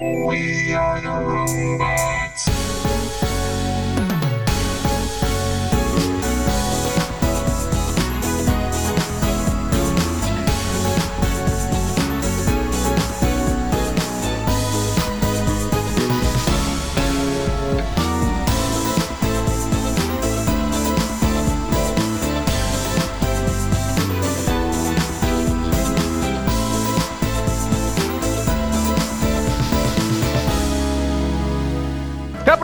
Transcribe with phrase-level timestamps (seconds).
[0.00, 1.99] We are the robots.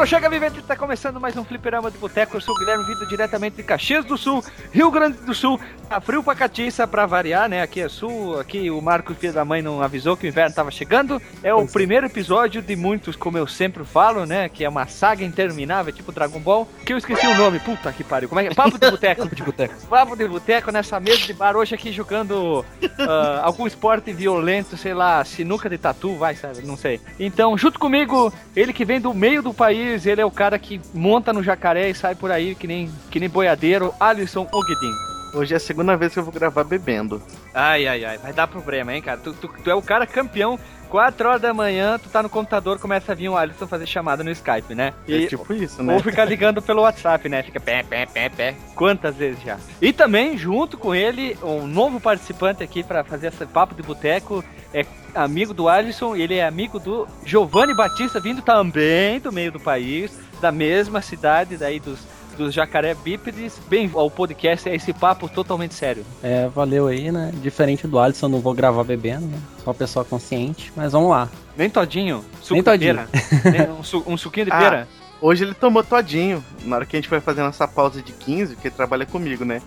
[0.06, 2.37] Chega Vivente, tá começando mais um Fliperama de Boteco.
[2.37, 4.41] Eu sou o Guilherme, vindo diretamente de Caxias do Sul,
[4.73, 5.59] Rio Grande do Sul.
[5.88, 7.62] Tá frio pra catiça pra variar, né?
[7.62, 10.70] Aqui é sul, aqui o Marcos, filho da mãe, não avisou que o inverno tava
[10.70, 11.23] chegando.
[11.45, 14.48] É o primeiro episódio de muitos, como eu sempre falo, né?
[14.48, 16.68] Que é uma saga interminável, tipo Dragon Ball.
[16.84, 18.29] Que eu esqueci o nome, puta que pariu.
[18.29, 18.54] Como é que é?
[18.54, 19.23] Papo de Boteco.
[19.23, 19.87] Papo de Boteco.
[19.87, 24.93] Papo de Boteco nessa mesa de bar hoje aqui jogando uh, algum esporte violento, sei
[24.93, 26.62] lá, sinuca de tatu, vai, sabe?
[26.62, 27.01] Não sei.
[27.18, 30.80] Então, junto comigo, ele que vem do meio do país, ele é o cara que
[30.93, 34.93] monta no jacaré e sai por aí que nem, que nem boiadeiro, Alisson Ogdin.
[35.33, 37.23] Hoje é a segunda vez que eu vou gravar bebendo.
[37.55, 39.19] Ai, ai, ai, vai dar problema, hein, cara?
[39.19, 40.59] Tu, tu, tu é o cara campeão
[40.97, 44.25] 4 horas da manhã, tu tá no computador, começa a vir um Alisson fazer chamada
[44.25, 44.95] no Skype, né?
[45.07, 45.93] E, é tipo isso, né?
[45.93, 47.43] Ou ficar ligando pelo WhatsApp, né?
[47.43, 48.55] Fica pé, pé, pé, pé.
[48.75, 49.59] Quantas vezes já?
[49.83, 54.43] E também, junto com ele, um novo participante aqui para fazer esse papo de boteco
[54.73, 59.61] é amigo do Alisson, ele é amigo do Giovanni Batista, vindo também do meio do
[59.61, 61.99] país da mesma cidade, daí dos,
[62.37, 63.59] dos jacaré bípedes.
[63.68, 66.04] Bem ao podcast, é esse papo totalmente sério.
[66.22, 67.32] É, valeu aí, né?
[67.43, 69.38] Diferente do Alisson, não vou gravar bebendo, né?
[69.65, 71.28] Só pessoa consciente, mas vamos lá.
[71.56, 72.94] Nem todinho, suco Nem todinho.
[73.43, 73.72] pera.
[73.72, 74.88] um, su um suquinho de ah, pera.
[75.20, 78.54] Hoje ele tomou todinho, na hora que a gente foi fazendo essa pausa de 15,
[78.54, 79.62] porque ele trabalha comigo, né?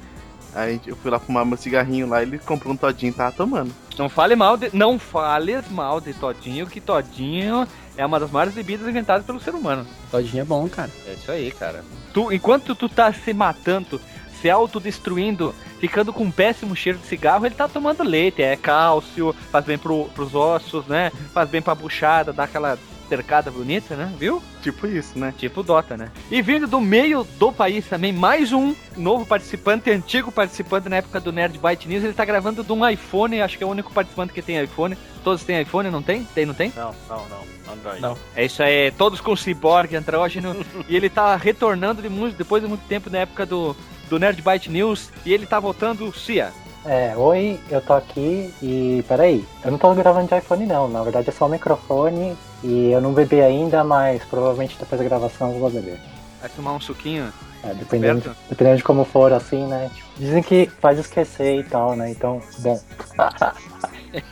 [0.54, 3.72] Aí eu fui lá fumar meu cigarrinho lá, ele comprou um todinho e tava tomando.
[3.98, 7.68] Não fale mal de, não fale mal de todinho, que todinho
[8.00, 9.86] é uma das maiores bebidas inventadas pelo ser humano.
[10.10, 10.90] Todinho é bom, cara.
[11.06, 11.84] É isso aí, cara.
[12.14, 14.00] Tu, enquanto tu tá se matando,
[14.42, 19.36] se autodestruindo, ficando com um péssimo cheiro de cigarro, ele tá tomando leite, é cálcio,
[19.52, 21.12] faz bem pro, pros ossos, né?
[21.34, 24.14] Faz bem pra buchada, dá aquela cercada bonita, né?
[24.18, 24.42] Viu?
[24.62, 25.34] Tipo isso, né?
[25.36, 26.12] Tipo Dota, né?
[26.30, 31.20] E vindo do meio do país também, mais um novo participante, antigo participante na época
[31.20, 32.04] do Nerd Byte News.
[32.04, 34.96] Ele tá gravando de um iPhone, acho que é o único participante que tem iPhone.
[35.24, 36.24] Todos têm iPhone, não tem?
[36.24, 36.72] Tem, não tem?
[36.76, 37.74] Não, não, não.
[37.74, 38.02] Android.
[38.02, 38.18] Não.
[38.36, 40.56] É isso aí, todos com cyborg, andrógeno.
[40.88, 43.76] e ele tá retornando de muito, depois de muito tempo na época do,
[44.10, 45.10] do Nerd Byte News.
[45.26, 46.54] E ele tá voltando, Cia.
[46.90, 51.04] É, oi, eu tô aqui e peraí, eu não tô gravando de iPhone não, na
[51.04, 55.54] verdade é só o microfone e eu não bebi ainda, mas provavelmente depois da gravação
[55.54, 56.00] eu vou beber.
[56.42, 57.32] Vai tomar um suquinho?
[57.64, 59.92] É, dependendo, dependendo de como for assim, né?
[59.94, 62.10] Tipo, dizem que faz esquecer e tal, né?
[62.10, 62.82] Então, bom.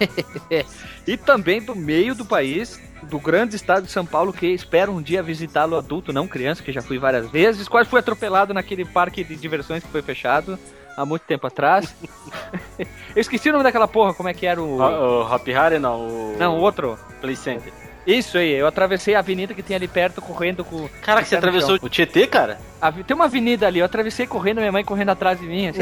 [1.05, 5.01] e também do meio do país, do grande estado de São Paulo, que espero um
[5.01, 7.67] dia visitá-lo adulto, não criança, que já fui várias vezes.
[7.67, 10.57] Quase fui atropelado naquele parque de diversões que foi fechado
[10.97, 11.95] há muito tempo atrás.
[13.15, 14.79] Eu esqueci o nome daquela porra, como é que era o.
[14.79, 16.01] O, o Happy Harry, não.
[16.07, 16.35] O...
[16.37, 16.97] Não, o outro.
[17.21, 17.71] Play Center.
[18.05, 20.87] Isso aí, eu atravessei a avenida que tem ali perto, correndo com.
[21.01, 22.57] Cara, que você atravessou o Tietê, cara?
[23.05, 25.67] Tem uma avenida ali, eu atravessei correndo, minha mãe correndo atrás de mim.
[25.67, 25.81] Assim.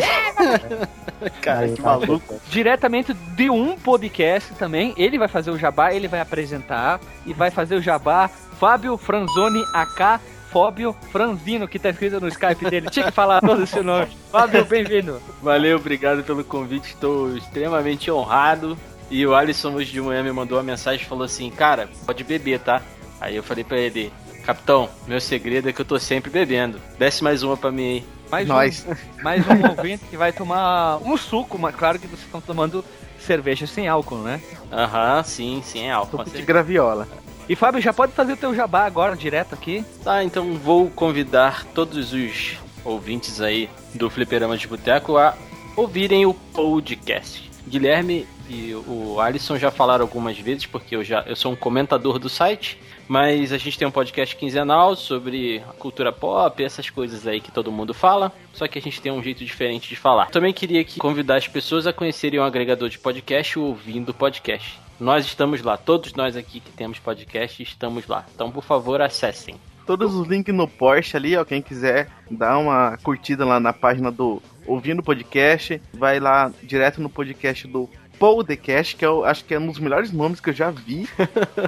[1.39, 2.41] cara, que maluco.
[2.49, 4.91] Diretamente de um podcast também.
[4.97, 8.27] Ele vai fazer o jabá, ele vai apresentar e vai fazer o jabá.
[8.27, 10.19] Fábio Franzoni AK
[10.55, 12.89] Fóbio Franzino, que tá escrito no Skype dele.
[12.89, 14.07] Tinha que falar todo esse nome.
[14.31, 15.21] Fábio, bem-vindo.
[15.41, 16.93] Valeu, obrigado pelo convite.
[16.93, 18.77] Estou extremamente honrado.
[19.11, 22.23] E o Alisson hoje de manhã me mandou uma mensagem e falou assim: Cara, pode
[22.23, 22.81] beber, tá?
[23.19, 24.13] Aí eu falei pra ele:
[24.45, 26.79] Capitão, meu segredo é que eu tô sempre bebendo.
[26.97, 28.05] Desce mais uma pra mim aí.
[28.31, 28.87] Mais Nós.
[28.87, 32.81] Um, mais um ouvinte que vai tomar um suco, mas claro que vocês estão tomando
[33.19, 34.39] cerveja sem álcool, né?
[34.71, 36.19] Aham, sim, sem álcool.
[36.19, 37.05] Suco de graviola.
[37.47, 39.85] E Fábio, já pode fazer o teu jabá agora, direto aqui?
[40.03, 45.37] Tá, então vou convidar todos os ouvintes aí do Fliperama de Boteco a
[45.75, 47.51] ouvirem o podcast.
[47.67, 52.17] Guilherme e o Alisson já falaram algumas vezes, porque eu já eu sou um comentador
[52.17, 57.39] do site, mas a gente tem um podcast quinzenal sobre cultura pop, essas coisas aí
[57.39, 60.31] que todo mundo fala, só que a gente tem um jeito diferente de falar.
[60.31, 64.84] Também queria convidar as pessoas a conhecerem um agregador de podcast ouvindo podcast.
[64.99, 68.25] Nós estamos lá, todos nós aqui que temos podcast estamos lá.
[68.33, 69.55] Então, por favor, acessem.
[69.85, 74.09] Todos os links no Porsche ali, ó, quem quiser dar uma curtida lá na página
[74.09, 79.59] do Ouvindo Podcast, vai lá direto no podcast do Podcast, que eu acho que é
[79.59, 81.07] um dos melhores nomes que eu já vi.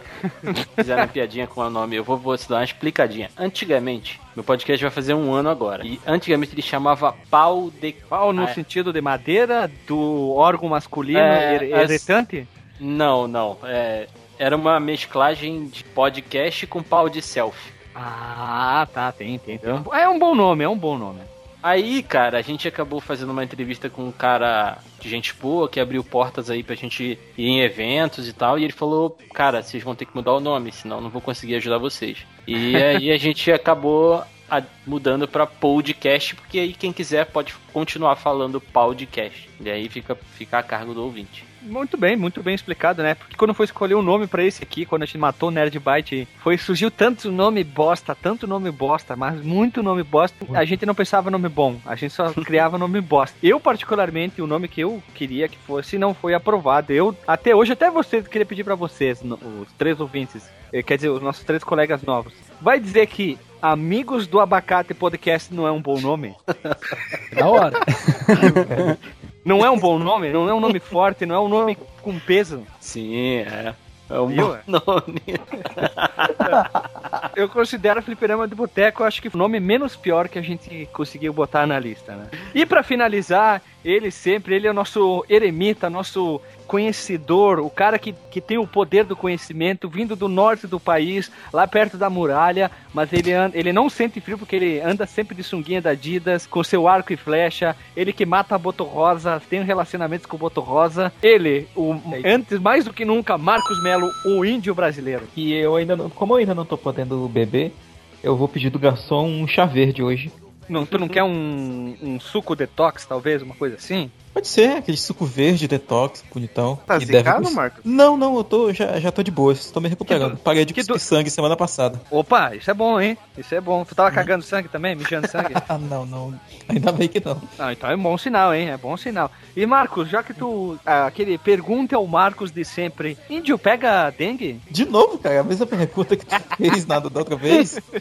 [0.76, 3.30] Fizeram uma piadinha com o nome, eu vou, vou te dar uma explicadinha.
[3.38, 5.86] Antigamente, meu podcast vai fazer um ano agora.
[5.86, 7.92] E antigamente ele chamava Pau de.
[7.92, 8.54] Pau no ah, é.
[8.54, 12.48] sentido de madeira, do órgão masculino é, eretante?
[12.80, 13.58] Não, não.
[13.64, 14.08] É,
[14.38, 17.74] era uma mesclagem de podcast com pau de selfie.
[17.96, 19.58] Ah, tá, tem, tem.
[19.58, 19.70] tem.
[19.94, 21.22] É um bom nome, é um bom nome.
[21.62, 25.80] Aí, cara, a gente acabou fazendo uma entrevista com um cara de gente boa que
[25.80, 28.60] abriu portas aí pra gente ir em eventos e tal.
[28.60, 31.56] E ele falou: Cara, vocês vão ter que mudar o nome, senão não vou conseguir
[31.56, 32.20] ajudar vocês.
[32.46, 38.16] E aí a gente acabou a- mudando pra podcast, porque aí quem quiser pode continuar
[38.16, 39.50] falando podcast.
[39.60, 41.44] E aí fica, fica a cargo do ouvinte.
[41.62, 43.16] Muito bem, muito bem explicado, né?
[43.16, 45.78] Porque quando foi escolher um nome pra esse aqui, quando a gente matou o Nerd
[45.80, 50.46] Byte, foi surgiu tanto nome bosta, tanto nome bosta, mas muito nome bosta.
[50.54, 53.38] A gente não pensava nome bom, a gente só criava nome bosta.
[53.42, 56.94] Eu particularmente, o nome que eu queria que fosse não foi aprovado.
[56.94, 61.10] Eu até hoje até vocês queria pedir pra vocês, os três ouvintes, eh, quer dizer,
[61.10, 62.34] os nossos três colegas novos.
[62.62, 66.36] Vai dizer que Amigos do Abacate Podcast não é um bom nome?
[67.34, 67.74] Da hora.
[69.48, 70.30] Não é um bom nome?
[70.30, 72.68] Não é um nome forte, não é um nome com peso?
[72.82, 73.74] Sim, é.
[74.10, 74.48] É um Viu?
[74.48, 75.22] bom nome.
[77.34, 81.32] Eu considero Fliperama de Boteco, acho que o nome menos pior que a gente conseguiu
[81.32, 82.28] botar na lista, né?
[82.54, 88.14] E pra finalizar, ele sempre, ele é o nosso eremita, nosso conhecedor, o cara que,
[88.30, 92.70] que tem o poder do conhecimento, vindo do norte do país, lá perto da muralha,
[92.94, 96.46] mas ele, anda, ele não sente frio porque ele anda sempre de sunguinha da Adidas,
[96.46, 100.40] com seu arco e flecha, ele que mata a Boto Rosa, tem relacionamentos com o
[100.40, 105.24] Boto Rosa, ele, o, antes, mais do que nunca, Marcos Melo, o índio brasileiro.
[105.36, 107.74] E eu ainda não, como eu ainda não tô podendo beber,
[108.22, 110.32] eu vou pedir do garçom um chá verde hoje.
[110.68, 114.12] Não, tu não quer um, um suco detox, talvez, uma coisa assim?
[114.38, 116.76] Pode ser, aquele suco verde, detox, bonitão.
[116.86, 117.82] Tá deve zicado, cust- Marcos?
[117.84, 120.34] Não, não, eu tô, já, já tô de boa, tô me recuperando.
[120.34, 122.00] Do- Parei de que do- cuspir sangue semana passada.
[122.12, 123.18] Opa, isso é bom, hein?
[123.36, 123.84] Isso é bom.
[123.84, 125.54] Tu tava cagando sangue também, mijando sangue?
[125.68, 126.40] Ah, não, não.
[126.70, 127.42] Ainda bem que não.
[127.58, 128.70] Não, então é bom sinal, hein?
[128.70, 129.32] É bom sinal.
[129.56, 130.78] E Marcos, já que tu.
[130.86, 134.62] ah, aquele pergunta ao Marcos de sempre: Índio pega dengue?
[134.70, 137.80] De novo, cara, a mesma pergunta que tu fez nada da outra vez.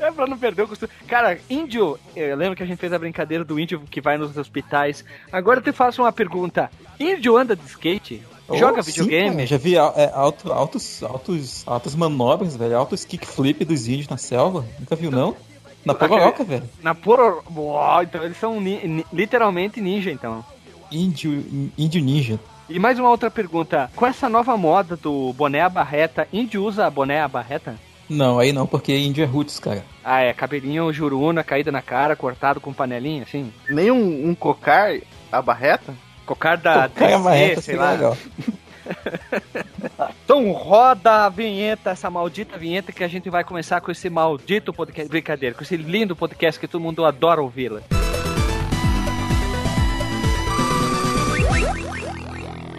[0.00, 0.90] É pra não perder o costume.
[1.08, 4.36] Cara, índio, eu lembro que a gente fez a brincadeira do índio que vai nos
[4.36, 5.04] hospitais.
[5.32, 8.22] Agora eu te faço uma pergunta: Índio anda de skate?
[8.54, 9.30] Joga Oh, sim, videogame?
[9.36, 12.78] cara, já vi é, alto, altos, altos, altas manobras, velho.
[12.78, 14.64] Altos kickflip dos índios na selva.
[14.80, 15.36] Nunca viu, não?
[15.84, 16.68] Na Pororoca, velho.
[16.82, 17.42] Na Poro.
[17.54, 20.42] Uau, então eles são ni- literalmente ninja, então.
[20.90, 22.40] Índio, índio ninja.
[22.70, 26.88] E mais uma outra pergunta: com essa nova moda do boné à barreta, índio usa
[26.90, 27.74] boné à barreta?
[28.08, 29.84] Não, aí não, porque índio é roots, cara.
[30.02, 33.52] Ah, é, cabelinho juruna, caída na cara, cortado com panelinha, assim.
[33.68, 34.92] Nem um, um cocar
[35.30, 35.94] a barreta?
[36.24, 37.90] Cocar da Cara, DC, marreta sei seria lá.
[37.92, 38.16] legal.
[40.24, 44.72] Então roda a vinheta, essa maldita vinheta que a gente vai começar com esse maldito
[44.72, 47.82] podcast, brincadeira, com esse lindo podcast que todo mundo adora ouvi-la.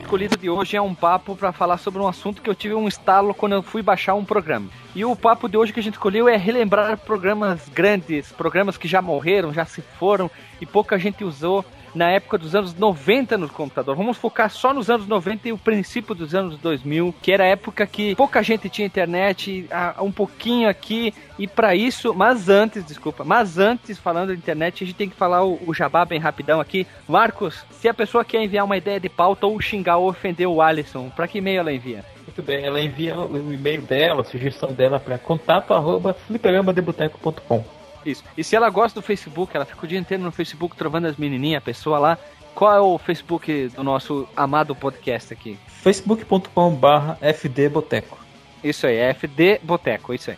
[0.09, 2.87] Escolhido de hoje é um papo para falar sobre um assunto que eu tive um
[2.87, 4.67] estalo quando eu fui baixar um programa.
[4.95, 8.87] E o papo de hoje que a gente escolheu é relembrar programas grandes, programas que
[8.87, 10.27] já morreram, já se foram
[10.59, 11.63] e pouca gente usou
[11.99, 13.93] na época dos anos 90 no computador.
[13.93, 17.47] Vamos focar só nos anos 90 e o princípio dos anos 2000, que era a
[17.47, 19.67] época que pouca gente tinha internet,
[19.99, 24.87] um pouquinho aqui, e para isso, mas antes, desculpa, mas antes, falando de internet, a
[24.87, 26.87] gente tem que falar o, o jabá bem rapidão aqui.
[27.05, 30.61] Marcos, se a pessoa quer enviar uma ideia de pauta ou xingar ou ofender o
[30.61, 32.05] Alisson, para que e-mail ela envia?
[32.23, 37.78] Muito bem, ela envia o e-mail dela, a sugestão dela para contato arroba fliperamadeboteco.com.
[38.05, 38.23] Isso.
[38.37, 41.17] E se ela gosta do Facebook, ela fica o dia inteiro no Facebook trovando as
[41.17, 42.17] menininhas, a pessoa lá.
[42.55, 45.57] Qual é o Facebook do nosso amado podcast aqui?
[45.67, 48.17] facebook.com barra fdboteco.
[48.63, 50.37] Isso aí, é FD Boteco, isso aí.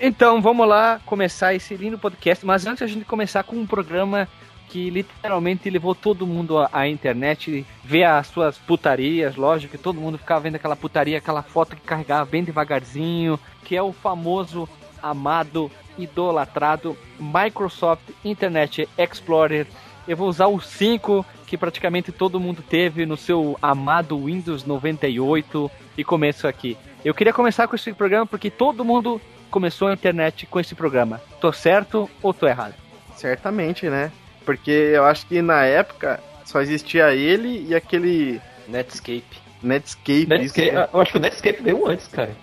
[0.00, 4.28] Então, vamos lá começar esse lindo podcast, mas antes a gente começar com um programa
[4.68, 10.00] que literalmente levou todo mundo à, à internet, ver as suas putarias, lógico que todo
[10.00, 14.68] mundo ficava vendo aquela putaria, aquela foto que carregava bem devagarzinho, que é o famoso,
[15.02, 19.66] amado, idolatrado Microsoft Internet Explorer.
[20.06, 25.70] Eu vou usar o 5 que praticamente todo mundo teve no seu amado Windows 98
[25.96, 26.76] e começo aqui.
[27.04, 31.20] Eu queria começar com esse programa porque todo mundo começou a internet com esse programa.
[31.40, 32.74] Tô certo ou tô errado?
[33.16, 34.12] Certamente, né?
[34.44, 39.24] Porque eu acho que na época só existia ele e aquele Netscape.
[39.62, 40.26] Netscape.
[40.26, 42.34] Netscape, isso, eu acho que o Netscape veio antes, cara.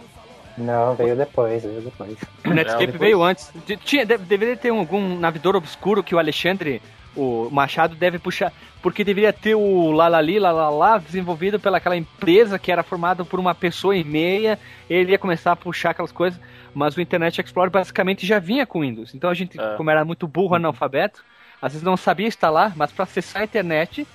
[0.57, 2.17] Não, veio depois, veio depois.
[2.45, 3.51] O Netscape depois- veio antes.
[3.65, 6.81] De- Tinha, deve- deveria ter algum navegador obscuro que o Alexandre,
[7.15, 8.53] o Machado, deve puxar.
[8.81, 13.95] Porque deveria ter o Lalali, Lalala, desenvolvido pelaquela empresa que era formada por uma pessoa
[13.97, 14.59] e meia.
[14.89, 16.39] Ele ia começar a puxar aquelas coisas.
[16.73, 19.15] Mas o Internet Explorer basicamente já vinha com Windows.
[19.15, 19.75] Então a gente, É.
[19.75, 21.23] como era muito burro, analfabeto,
[21.61, 24.05] às vezes não sabia instalar, mas para acessar a internet,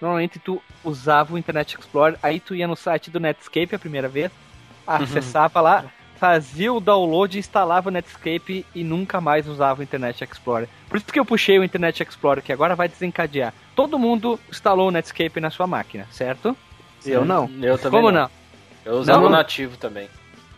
[0.00, 4.08] normalmente tu usava o Internet Explorer, aí tu ia no site do Netscape a primeira
[4.08, 4.32] vez,
[4.96, 5.84] acessava lá,
[6.18, 10.68] fazia o download, instalava o Netscape e nunca mais usava o Internet Explorer.
[10.88, 13.52] Por isso que eu puxei o Internet Explorer, que agora vai desencadear.
[13.76, 16.56] Todo mundo instalou o Netscape na sua máquina, certo?
[17.06, 17.48] Eu não.
[17.62, 18.28] Eu também Como não?
[18.84, 19.26] Eu usava Não?
[19.26, 20.08] o nativo também.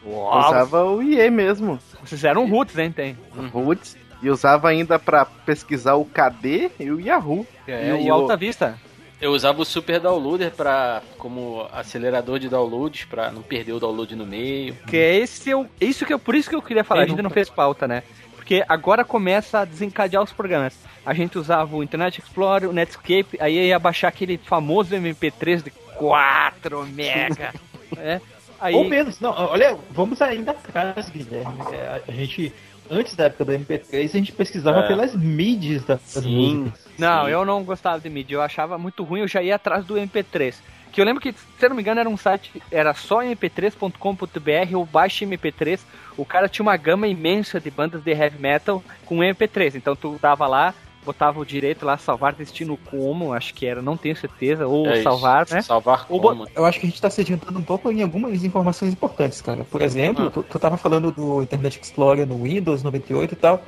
[0.04, 1.78] Usava o IE mesmo.
[2.02, 3.18] Vocês eram roots, hein, tem?
[3.52, 3.96] Roots.
[4.22, 7.46] E usava ainda pra pesquisar o KD e o Yahoo.
[7.66, 8.78] É, e o Alta Vista.
[9.20, 14.16] Eu usava o Super Downloader pra, como acelerador de downloads, pra não perder o download
[14.16, 14.74] no meio.
[14.86, 17.20] Que é esse eu, isso que eu, por isso que eu queria falar, a gente
[17.20, 18.02] não fez pauta, né?
[18.34, 20.74] Porque agora começa a desencadear os programas.
[21.04, 25.70] A gente usava o Internet Explorer, o Netscape, aí ia baixar aquele famoso MP3 de
[25.70, 27.54] 4 mega.
[27.98, 28.20] é.
[28.58, 31.58] Aí, Ou menos, não, olha, vamos ainda atrás, Guilherme.
[31.72, 32.52] É, a gente,
[32.90, 34.88] antes da época do MP3, a gente pesquisava É.
[34.88, 36.56] pelas mídias das Sim.
[36.56, 36.89] músicas.
[37.00, 39.94] Não, eu não gostava de mídia, eu achava muito ruim, eu já ia atrás do
[39.94, 40.54] MP3.
[40.92, 44.74] Que eu lembro que, se eu não me engano, era um site, era só mp3.com.br
[44.76, 45.80] ou baixa mp3.
[46.16, 49.76] O cara tinha uma gama imensa de bandas de heavy metal com mp3.
[49.76, 53.96] Então tu dava lá, botava o direito lá, salvar destino como, acho que era, não
[53.96, 55.02] tenho certeza, ou É isso.
[55.04, 55.62] salvar, né?
[55.62, 56.46] Salvar Ou como.
[56.54, 59.64] Eu acho que a gente tá se adiantando um pouco em algumas informações importantes, cara.
[59.64, 60.30] Por exemplo, Ah.
[60.30, 63.62] tu, tu tava falando do Internet Explorer no Windows 98 e tal.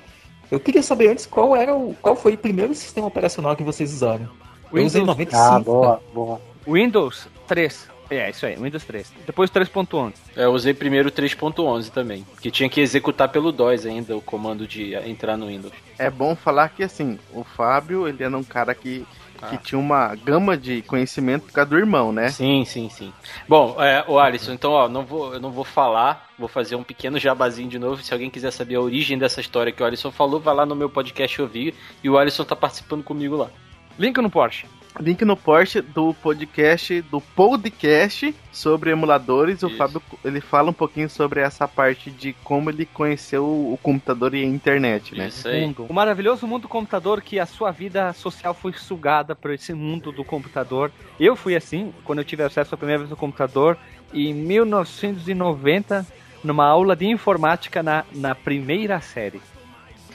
[0.53, 3.91] Eu queria saber antes qual era o, qual foi o primeiro sistema operacional que vocês
[3.91, 4.29] usaram.
[4.71, 5.37] Eu usei Windows- 95.
[5.43, 6.41] Ah, boa, boa.
[6.69, 7.89] Windows 3.
[8.11, 9.11] É, isso aí, Windows 3.
[9.25, 10.13] Depois 3.11.
[10.37, 14.21] É, Eu usei primeiro o 3.11 também, que tinha que executar pelo DOS ainda o
[14.21, 15.73] comando de entrar no Windows.
[15.99, 19.07] É bom falar que assim, o Fábio, ele era um cara que,
[19.49, 22.29] que tinha uma gama de conhecimento por causa do irmão, né?
[22.29, 23.13] Sim, sim, sim.
[23.49, 26.83] Bom, é, o Alisson, então, ó, não vou, eu não vou falar, vou fazer um
[26.83, 28.03] pequeno jabazinho de novo.
[28.03, 30.75] Se alguém quiser saber a origem dessa história que o Alisson falou, vai lá no
[30.75, 33.51] meu podcast ouvir e o Alisson tá participando comigo lá.
[33.99, 34.67] Link no Porsche.
[35.01, 39.63] Link no post do podcast, do podcast sobre emuladores.
[39.63, 39.77] O Isso.
[39.77, 44.43] Fábio, ele fala um pouquinho sobre essa parte de como ele conheceu o computador e
[44.43, 45.29] a internet, né?
[45.29, 45.63] Isso aí.
[45.63, 45.87] Mundo.
[45.89, 50.13] O maravilhoso mundo do computador que a sua vida social foi sugada por esse mundo
[50.13, 50.93] do computador.
[51.19, 53.79] Eu fui assim, quando eu tive acesso à primeira vez ao computador,
[54.13, 56.07] em 1990,
[56.45, 59.41] numa aula de informática na, na primeira série.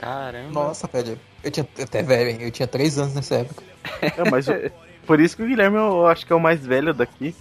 [0.00, 0.50] Caramba.
[0.52, 1.18] Nossa, velho.
[1.42, 2.38] Eu tinha até velho, hein?
[2.40, 3.62] Eu tinha 3 anos nessa época.
[4.02, 4.52] É, mas o-
[5.06, 7.34] por isso que o Guilherme eu acho que é o mais velho daqui.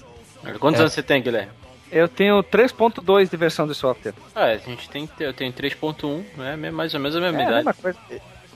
[0.60, 0.84] Quantos É.
[0.84, 1.52] anos você tem, Guilherme?
[1.92, 4.14] Eu tenho 3.2 de versão de software.
[4.36, 6.56] Ah, a gente tem, eu tenho 3.1, né?
[6.72, 7.66] Mais ou menos a mesma É, a idade.
[7.66, 8.00] mesma coisa.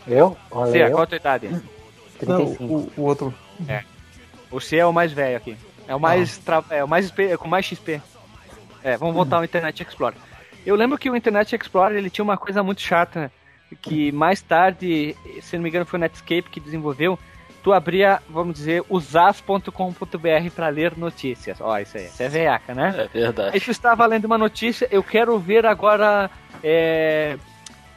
[0.08, 0.38] Eu?
[0.52, 0.92] Olha, Sim, eu?
[0.92, 1.48] qual a tua idade?
[1.48, 1.62] Não,
[2.20, 2.64] 35.
[2.64, 3.34] o, o outro.
[4.50, 5.58] Você é o mais velho aqui.
[5.88, 6.38] É o mais.
[6.40, 8.02] tra- É o mais XP, é com mais XP.
[8.84, 10.18] É, vamos voltar ao Internet Explorer.
[10.66, 13.32] Eu lembro que o Internet Explorer ele tinha uma coisa muito chata, né?
[13.76, 17.18] Que mais tarde, se não me engano, foi o Netscape que desenvolveu.
[17.64, 19.70] Tu abria, vamos dizer, usas.com.br
[20.56, 21.62] para ler notícias.
[21.62, 23.08] Ó, isso aí, isso é veiaca, né?
[23.14, 23.52] É verdade.
[23.54, 26.30] Aí tu estava lendo uma notícia, eu quero ver agora.
[26.64, 27.38] É,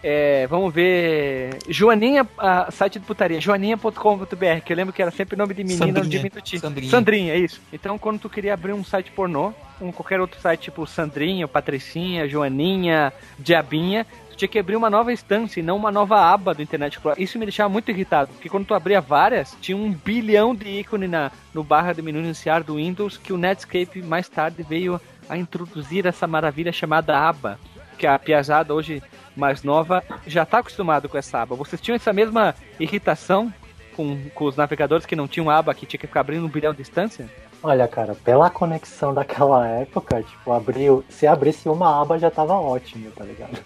[0.07, 1.57] é, vamos ver.
[1.66, 5.87] Joaninha, a, site de putaria, joaninha.com.br, que eu lembro que era sempre nome de menina
[5.87, 6.61] ou de Sandrinha.
[6.61, 6.90] Sandrinha.
[6.90, 7.59] Sandrinha, é isso.
[7.73, 12.28] Então quando tu queria abrir um site pornô, um qualquer outro site tipo Sandrinha, Patricinha,
[12.28, 16.95] Joaninha, Diabinha, tinha que abrir uma nova instância e não uma nova aba do Internet
[16.95, 17.23] Explorer.
[17.23, 21.09] Isso me deixava muito irritado, porque quando tu abria várias, tinha um bilhão de ícone
[21.09, 25.37] na, no barra de menu iniciar do Windows que o Netscape mais tarde veio a
[25.37, 27.59] introduzir essa maravilha chamada aba,
[27.99, 29.03] que a piazada hoje
[29.37, 31.57] mais nova já está acostumado com essa aba.
[31.57, 33.53] Vocês tinham essa mesma irritação
[33.95, 36.75] com, com os navegadores que não tinham aba, que tinha que ficar abrindo um bilhão
[36.75, 37.29] de instância?
[37.62, 41.03] Olha, cara, pela conexão daquela época, tipo, abriu.
[41.09, 43.59] Se abrisse uma aba já tava ótimo, tá ligado?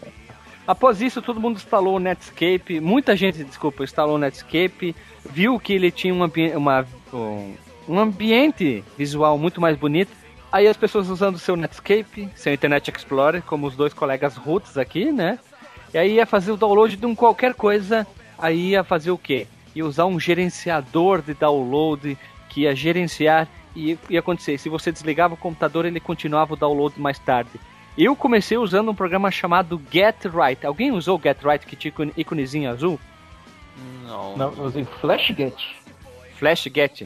[0.69, 2.79] Após isso, todo mundo instalou o Netscape.
[2.79, 4.95] Muita gente, desculpa, instalou o Netscape.
[5.25, 7.55] Viu que ele tinha um, ambi uma, um,
[7.89, 10.13] um ambiente visual muito mais bonito.
[10.53, 15.11] Aí as pessoas usando seu Netscape, seu Internet Explorer, como os dois colegas roots aqui,
[15.11, 15.39] né?
[15.95, 18.07] E aí ia fazer o download de um qualquer coisa.
[18.39, 19.47] Aí ia fazer o quê?
[19.75, 22.19] Ia usar um gerenciador de download
[22.51, 24.59] que ia gerenciar e ia acontecer.
[24.59, 27.59] Se você desligava o computador, ele continuava o download mais tarde.
[27.99, 30.65] Eu comecei usando um programa chamado Get Right.
[30.65, 32.99] Alguém usou o Get Right que tinha ícone- íconezinho azul?
[34.07, 34.37] Não.
[34.37, 35.77] Não, eu usei FlashGet.
[36.37, 37.03] Flash Get.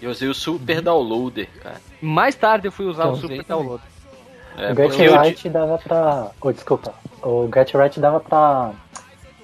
[0.00, 1.80] Eu usei o Super Downloader, cara.
[2.00, 3.44] Mais tarde eu fui usar Eu o Super também.
[3.46, 3.82] Download.
[4.56, 6.30] É, o porque eu- GetRight dava pra.
[6.40, 6.94] Oh, desculpa.
[7.22, 8.72] O GetRight dava pra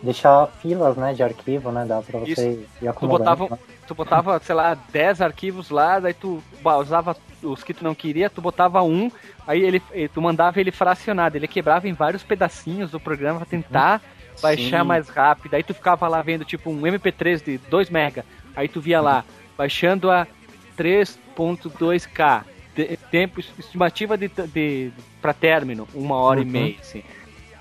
[0.03, 1.85] deixar filas, né, de arquivo, né?
[1.85, 3.31] Dava pra você ir Tu acomodando.
[3.37, 3.59] botava, né?
[3.91, 6.41] Tu botava, sei lá, 10 arquivos lá, daí tu
[6.79, 9.11] usava os que tu não queria, tu botava um,
[9.45, 9.83] aí ele,
[10.15, 14.01] tu mandava ele fracionado, ele quebrava em vários pedacinhos do programa pra tentar
[14.41, 14.87] baixar Sim.
[14.87, 15.55] mais rápido.
[15.55, 19.25] Aí tu ficava lá vendo tipo um MP3 de 2 mega, aí tu via lá
[19.59, 20.25] baixando a
[20.79, 22.45] MP3.2K.
[22.77, 26.51] Te- Tempo, estimativa de, de, para término, uma hora e Uhum.
[26.51, 27.03] meia, assim.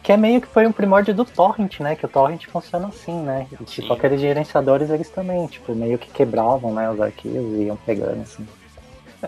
[0.01, 1.96] Que é meio que foi um primórdio do torrent, né?
[1.96, 3.48] Que o torrent funciona assim, né?
[3.51, 3.94] E, tipo, Sim.
[3.94, 6.89] aqueles gerenciadores, eles também, tipo, meio que quebravam, né?
[6.89, 8.48] Os arquivos e iam pegando, assim.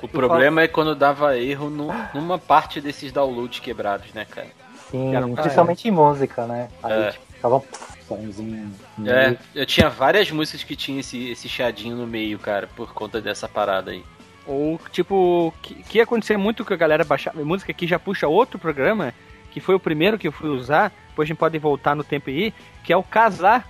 [0.01, 4.47] O problema é quando dava erro no- numa parte desses downloads quebrados, né, cara?
[4.89, 6.69] Sim, Era um- principalmente em música, né?
[6.81, 7.11] Aí, É.
[7.11, 7.63] tipo, ficava um
[8.07, 8.71] somzinho.
[9.05, 13.19] É, eu tinha várias músicas que tinha esse, esse chadinho no meio, cara, por conta
[13.21, 14.03] dessa parada aí.
[14.47, 18.27] Ou, tipo, que, que ia acontecer muito que a galera baixava música que já puxa
[18.27, 19.13] outro programa,
[19.51, 22.29] que foi o primeiro que eu fui usar, depois a gente pode voltar no tempo
[22.29, 22.53] aí,
[22.83, 23.67] que é o Casar,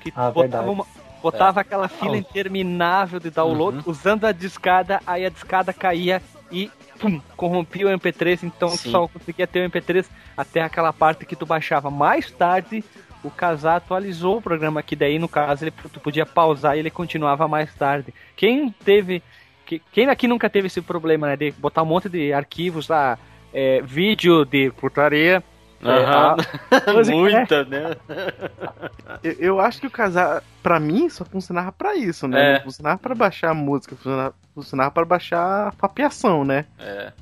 [0.00, 0.86] que Ah, botava, uma-
[1.22, 3.84] botava aquela fila interminável de download, Uhum.
[3.86, 6.70] usando a discada, aí a discada caía e
[7.00, 8.90] pum, corrompia o MP3, então Sim.
[8.90, 11.90] só conseguia ter o MP3 até aquela parte que tu baixava.
[11.90, 12.84] Mais tarde,
[13.24, 16.90] o Casar atualizou o programa, que daí, no caso, ele, tu podia pausar e ele
[16.90, 18.12] continuava mais tarde.
[18.36, 19.22] Quem teve
[19.64, 21.36] que- quem aqui nunca teve esse problema, né?
[21.36, 23.16] De botar um monte de arquivos lá,
[23.52, 25.42] é, vídeo de putaria.
[25.84, 26.36] Aham.
[26.70, 27.96] É, Muita, né?
[29.22, 32.50] Eu, eu acho que o casar, pra mim, só funcionava pra isso, né?
[32.50, 32.52] É.
[32.54, 36.64] Não funcionava pra baixar a música, funcionava, funcionava pra baixar a papeação, né?
[36.78, 37.12] É.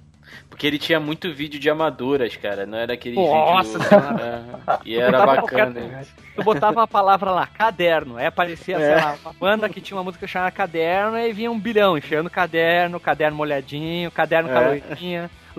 [0.49, 2.65] Porque ele tinha muito vídeo de amadoras, cara.
[2.65, 3.89] Não era aquele Nossa vídeo.
[3.89, 4.45] Senhora.
[4.69, 5.73] É, e era bacana.
[5.73, 6.07] qualquer-
[6.37, 8.95] Tu botava uma palavra lá, caderno, aí aparecia, sei É.
[8.97, 13.01] lá, uma banda que tinha uma música chamada Caderno, e vinha um bilhão enfiando caderno,
[13.01, 14.81] caderno molhadinho, caderno com a É.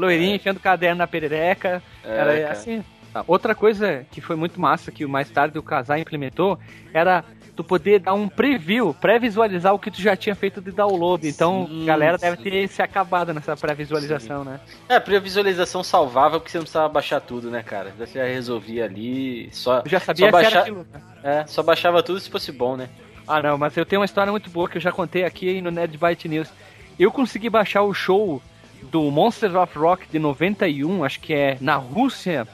[0.02, 1.82] loirinha, loirinha enfiando caderno na perereca.
[2.04, 2.52] É, Era cara.
[2.52, 2.84] assim.
[3.14, 6.58] Ah, Outra coisa que foi muito massa que mais tarde o Casar implementou
[6.94, 11.28] era tu poder dar um preview, pré-visualizar o que tu já tinha feito de download.
[11.28, 12.44] Então, Sim, galera deve sim.
[12.44, 14.60] ter se acabado nessa pré-visualização, né?
[14.88, 17.94] É, a visualização salvava porque você não precisava baixar tudo, né, cara?
[17.98, 19.50] Você já resolvia ali.
[19.52, 20.60] Só, Eu já sabia só, que era baixa...
[20.62, 20.88] aquilo.
[20.94, 21.02] né?
[21.24, 22.90] é, só baixava tudo se fosse bom, né?
[23.28, 25.70] Ah, não, mas eu tenho uma história muito boa que eu já contei aqui no
[25.70, 26.50] Nerd Byte News.
[26.98, 28.42] Eu consegui baixar o show
[28.84, 32.48] do Monsters of Rock de 91, acho que é na Rússia,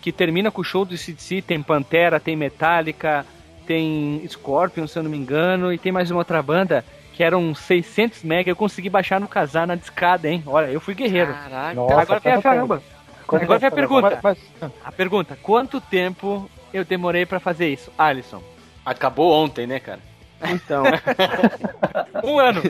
[0.00, 1.42] que termina com o show do CDC.
[1.42, 3.24] Tem Pantera, tem Metallica,
[3.66, 7.54] tem Scorpion, se eu não me engano, e tem mais uma outra banda que eram
[7.54, 8.50] 600 mega.
[8.50, 10.42] Eu consegui baixar no casar na discada, hein?
[10.46, 11.32] Olha, eu fui guerreiro.
[11.32, 11.74] Caraca.
[11.74, 12.82] Nossa, Agora vem a caramba.
[13.26, 14.20] Quanto Agora vem a pergunta.
[14.22, 18.42] Mas, mas- A pergunta: quanto tempo eu demorei pra fazer isso, Alisson?
[18.84, 20.00] Acabou ontem, né, cara?
[20.48, 20.82] Então,
[22.24, 22.62] Um ano.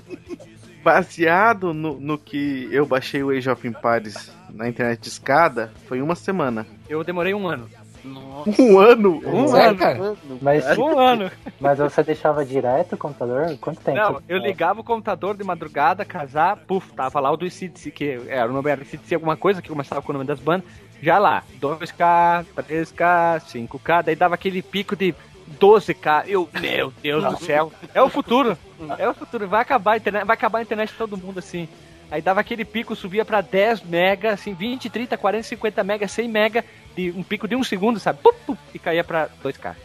[0.83, 6.01] Baseado no, no que eu baixei o Age of Empires na internet de escada, foi
[6.03, 6.67] uma semana.
[6.89, 7.69] Eu demorei um ano.
[8.03, 8.63] Nossa.
[8.63, 9.23] Um ano?
[9.27, 9.79] Um Sério, ano.
[9.79, 10.17] cara?
[10.41, 11.31] Mas, Um ano.
[11.61, 13.57] mas você deixava direto o computador?
[13.61, 13.99] Quanto tempo?
[13.99, 18.21] Não, eu ligava o computador de madrugada, casar, puf, tava lá o do ICDC, que
[18.27, 20.67] era o nome era ICDC alguma coisa, que começava com o nome das bandas,
[21.03, 25.15] já lá, 2K, 3K, 5K, daí dava aquele pico de
[25.61, 28.57] 12K, eu, meu Deus do céu, é o futuro,
[28.99, 31.69] é o futuro, vai acabar a internet, vai acabar a internet de todo mundo assim.
[32.11, 36.29] Aí dava aquele pico, subia pra 10 mega, assim, 20, 30, 40, 50 mega, 100
[36.29, 36.65] mega,
[36.97, 38.19] de um pico de um segundo, sabe?
[38.21, 39.77] Pup, pup, e caía pra 2K.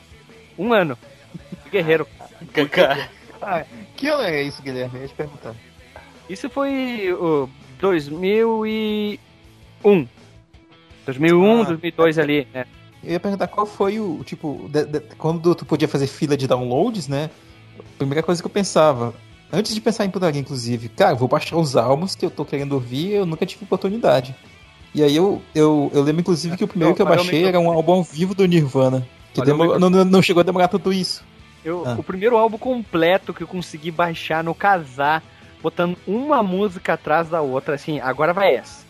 [0.57, 0.97] Um ano.
[1.71, 2.07] Guerreiro.
[2.71, 3.09] Cara,
[3.41, 3.63] Ah,
[3.95, 4.95] que ano é isso, Guilherme?
[4.95, 5.53] Eu ia te perguntar.
[6.27, 7.47] Isso foi o
[7.79, 10.07] 2001.
[11.05, 12.65] 2001, Ah, 2002 ali, né?
[13.03, 16.47] Eu ia perguntar qual foi o, tipo, de- de- quando tu podia fazer fila de
[16.47, 17.29] downloads, né?
[17.95, 19.13] A primeira coisa que eu pensava,
[19.51, 22.73] antes de pensar em putaria, inclusive, cara, vou baixar os álbuns que eu tô querendo
[22.73, 24.35] ouvir, eu nunca tive oportunidade.
[24.93, 27.71] E aí eu, eu, eu lembro, inclusive, que o primeiro que eu baixei era um
[27.71, 29.05] álbum ao vivo do Nirvana.
[29.33, 31.23] Que demorou- não, não- não chegou a demorar tudo isso.
[31.63, 31.95] Eu, Ah.
[31.97, 35.21] O primeiro álbum completo que eu consegui baixar no casar,
[35.61, 38.85] botando uma música atrás da outra, assim, agora vai essa.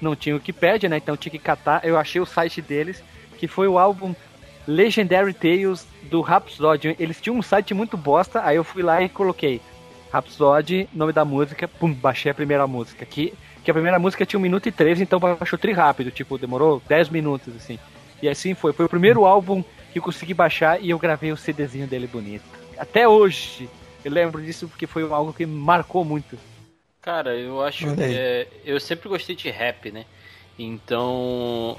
[0.00, 0.96] Não tinha o que pede, né?
[0.96, 1.84] Então tinha que catar.
[1.84, 3.02] Eu achei o site deles,
[3.38, 4.14] que foi o álbum
[4.66, 6.96] Legendary Tales do Rhapsody.
[6.98, 9.60] Eles tinham um site muito bosta, aí eu fui lá e coloquei
[10.12, 13.04] Rhapsody, nome da música, pum, baixei a primeira música.
[13.04, 16.38] Que, que a primeira música tinha 1 minuto e 13, então baixou tri rápido, tipo,
[16.38, 17.78] demorou 10 minutos, assim.
[18.22, 18.72] E assim foi.
[18.72, 22.44] Foi o primeiro álbum que eu consegui baixar e eu gravei o CDzinho dele bonito.
[22.78, 23.68] Até hoje
[24.04, 26.38] eu lembro disso porque foi algo que me marcou muito.
[27.00, 28.14] Cara, eu acho aí.
[28.14, 30.06] é, eu sempre gostei de rap, né?
[30.58, 31.76] Então,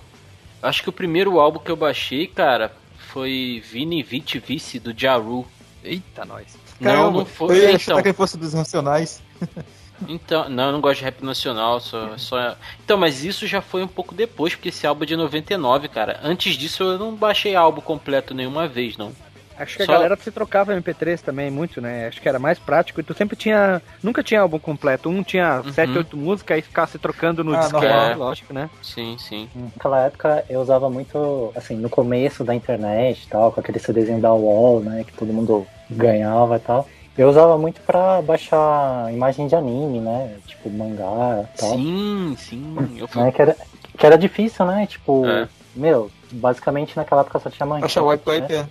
[0.66, 5.46] acho que o primeiro álbum que eu baixei, cara, foi Vini Vit Vice do Jaru.
[5.84, 6.58] Eita, nós.
[6.80, 7.58] Não, não foi.
[7.58, 9.22] Eu ia Então, que fosse dos Nacionais.
[10.08, 12.58] então, não, eu não gosto de rap nacional, só, só.
[12.84, 16.20] Então, mas isso já foi um pouco depois, porque esse álbum é de 99, cara.
[16.24, 19.14] Antes disso eu não baixei álbum completo nenhuma vez, não.
[19.58, 22.08] Acho que Só- a galera se trocava MP3 também muito, né?
[22.08, 23.00] Acho que era mais prático.
[23.00, 23.82] E tu sempre tinha.
[24.04, 25.10] Nunca tinha álbum completo.
[25.10, 25.72] Um tinha Uhum.
[25.72, 28.18] 7, 8 músicas e ficava se trocando no Ah, disquete, normal.
[28.18, 28.70] lógico, né?
[28.82, 29.50] Sim, sim.
[29.56, 34.20] Naquela época eu usava muito, assim, no começo da internet e tal, com aquele CDzinho
[34.20, 36.88] da UOL, né, que todo mundo ganhava e tal.
[37.18, 40.36] Eu usava muito pra baixar imagem de anime, né?
[40.46, 41.70] Tipo, mangá e tal.
[41.72, 42.76] Sim, sim.
[42.98, 43.22] Eu fui...
[43.24, 43.32] Né?
[43.32, 43.56] Que, era,
[43.98, 44.86] que era difícil, né?
[44.86, 45.48] Tipo, É.
[45.74, 47.86] meu, basicamente naquela época só tinha mangá.
[47.86, 48.48] Achar o wipe né?
[48.50, 48.66] é.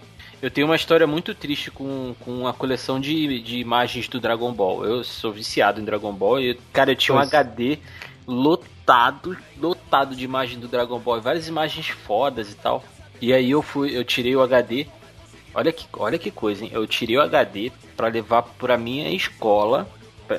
[0.44, 4.52] Eu tenho uma história muito triste com, com a coleção de, de imagens do Dragon
[4.52, 4.84] Ball.
[4.84, 7.32] Eu sou viciado em Dragon Ball e, cara, eu tinha um Pois.
[7.32, 7.78] HD
[8.26, 12.84] lotado, lotado de imagem do Dragon Ball, várias imagens fodas e tal.
[13.22, 14.86] E aí eu fui, eu tirei o HD.
[15.54, 16.70] Olha que, olha que coisa, hein?
[16.74, 19.88] Eu tirei o HD pra levar pra minha escola.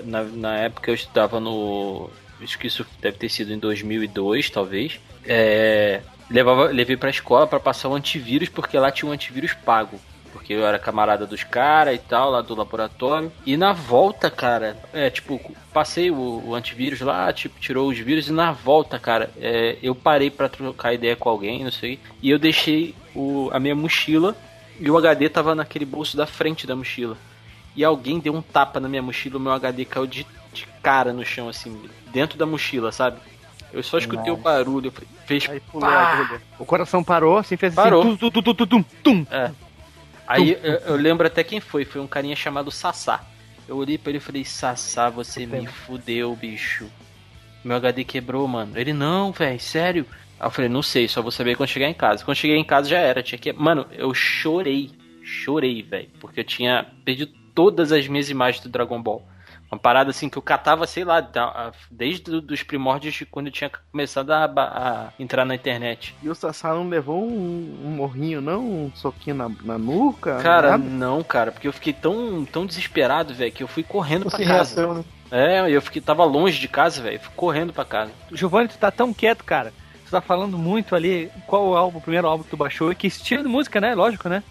[0.03, 2.11] Na, na época eu estudava no.
[2.39, 4.99] Acho que isso deve ter sido em 2002, talvez.
[5.25, 9.99] É, levava, levei pra escola pra passar o antivírus, porque lá tinha um antivírus pago.
[10.31, 13.31] Porque eu era camarada dos caras e tal, lá do laboratório.
[13.45, 15.39] E na volta, cara, é tipo,
[15.73, 18.27] passei o, o antivírus lá, tipo, tirou os vírus.
[18.27, 21.99] E na volta, cara, é, eu parei pra trocar ideia com alguém, não sei.
[22.21, 24.35] E eu deixei o, a minha mochila
[24.79, 27.17] e o HD tava naquele bolso da frente da mochila.
[27.75, 31.13] E alguém deu um tapa na minha mochila, o meu HD caiu de, de cara
[31.13, 33.19] no chão, assim, dentro da mochila, sabe?
[33.75, 34.91] Eu só escutei o barulho,
[35.25, 36.41] fez Aí pulou a agulha.
[36.57, 38.01] O coração parou, assim, fez Parou.
[38.01, 38.15] assim.
[38.15, 39.25] Tum, tum, tum, tum, tum, tum.
[40.25, 43.25] Aí eu, eu lembro até quem foi, foi um carinha chamado Sassá.
[43.67, 46.89] Eu olhei pra ele e falei, Sassá, você me fudeu, bicho.
[47.65, 48.71] Meu HD quebrou, mano.
[48.75, 50.05] Ele, não, velho, sério.
[50.39, 52.23] Aí eu falei, não sei, só vou saber quando chegar em casa.
[52.23, 53.51] Quando cheguei em casa já era, tinha que.
[53.51, 54.91] Mano, eu chorei.
[55.21, 56.09] Chorei, velho.
[56.19, 59.25] Porque eu tinha perdido todas as minhas imagens do Dragon Ball.
[59.71, 61.27] Uma parada assim que eu catava, sei lá,
[61.89, 66.15] desde dos primórdios de quando eu tinha começado a, a entrar na internet.
[66.21, 68.63] E o Sassá não levou um, um morrinho, não?
[68.63, 70.37] Um soquinho na, na nuca?
[70.41, 70.83] Cara, nada?
[70.83, 74.45] não, cara, porque eu fiquei tão, tão desesperado, velho, que eu fui correndo pra Sem
[74.45, 74.75] casa.
[74.75, 75.03] reação, né?
[75.31, 78.11] É, eu fiquei tava longe de casa, velho, fui correndo pra casa.
[78.31, 79.73] Giovanni, tu tá tão quieto, cara.
[80.05, 81.31] Tu tá falando muito ali.
[81.47, 83.95] Qual o álbum, o primeiro álbum que tu baixou e que estilo de música, né?
[83.95, 84.43] Lógico, né?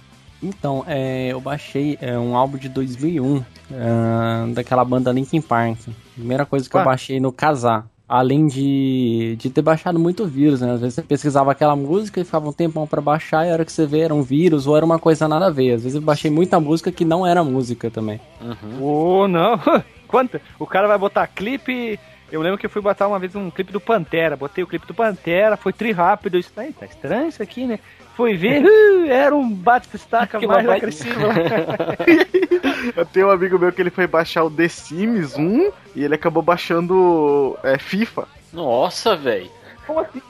[0.43, 3.43] Então, é, eu baixei é, um álbum de 2001
[3.73, 5.79] é, daquela banda Linkin Park.
[6.15, 6.81] Primeira coisa que Ah.
[6.81, 7.87] eu baixei no casar.
[8.07, 10.73] Além de, de ter baixado muito vírus, né?
[10.73, 13.65] Às vezes você pesquisava aquela música e ficava um tempão pra baixar e a hora
[13.65, 15.73] que você vê era um vírus ou era uma coisa nada a ver.
[15.73, 18.21] Às vezes eu baixei muita música que não era música também.
[18.43, 18.83] Uhum.
[19.23, 19.59] Ô, não.
[20.07, 20.39] Quanto?
[20.59, 21.99] O cara vai botar clipe.
[22.31, 24.37] Eu lembro que eu fui botar uma vez um clipe do Pantera.
[24.37, 26.37] Botei o clipe do Pantera, foi tri rápido.
[26.39, 27.79] Isso daí, tá estranho isso aqui, né?
[28.17, 31.21] Fui ver, uh, era um bate-estaca Que mais babai- agressivo.
[32.97, 36.15] Eu tenho um amigo meu que ele foi baixar o The Sims 1 e ele
[36.15, 38.29] acabou baixando é, FIFA.
[38.53, 39.51] Nossa, velho.
[39.87, 40.23] Como assim?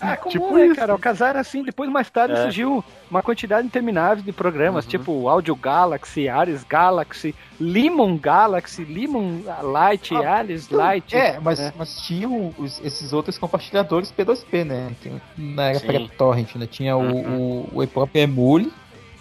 [0.00, 0.76] Ah, comum, Tipo né, isso.
[0.76, 0.94] cara?
[0.94, 1.62] O casar era assim.
[1.62, 2.42] Depois, mais tarde, É.
[2.42, 4.90] surgiu uma quantidade interminável de programas, Uhum.
[4.90, 11.14] tipo Audio Galaxy, Ares Galaxy, Lemon Galaxy, Lemon Light, Ah, Ares Light.
[11.14, 14.90] É, mas, mas tinham os- esses outros compartilhadores P2P, né?
[15.02, 15.86] Tem- na era Sim.
[15.86, 16.66] pré-torrent, né?
[16.66, 17.68] Tinha o, Uhum.
[17.74, 18.72] o, o próprio Emule.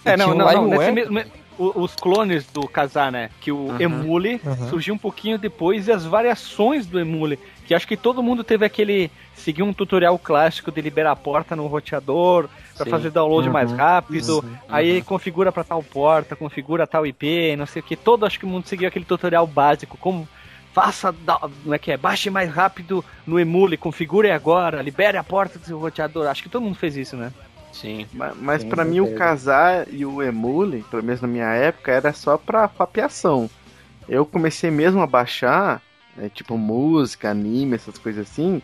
[0.05, 0.67] É, não, não, o não.
[0.67, 1.19] Nesse mesmo,
[1.59, 3.29] o- os clones do Kazaa, né?
[3.41, 3.79] Que o Uhum.
[3.79, 4.69] Emule Uhum.
[4.69, 7.37] surgiu um pouquinho depois e as variações do Emule.
[7.67, 9.11] Que acho que todo mundo teve aquele.
[9.35, 12.89] Seguir um tutorial clássico de liberar a porta no roteador pra Sim.
[12.91, 13.53] fazer download Uhum.
[13.53, 14.41] mais rápido.
[14.41, 14.57] Sim.
[14.67, 17.95] Aí configura pra tal porta, configura tal IP, não sei o que.
[17.95, 19.97] Todo acho que o mundo seguiu aquele tutorial básico.
[19.97, 20.27] Como
[20.73, 21.11] faça.
[21.11, 21.97] da- Como é que é?
[21.97, 26.27] Baixe mais rápido no Emule, configure agora, libere a porta do seu roteador.
[26.27, 27.31] Acho que todo mundo fez isso, né?
[27.71, 28.05] Sim.
[28.13, 31.91] Ma- Mas pra com mim o casar e o emule, pelo menos na minha época,
[31.91, 33.49] era só pra papeação.
[34.07, 35.81] Eu comecei mesmo a baixar,
[36.17, 38.61] né, tipo música, anime, essas coisas assim,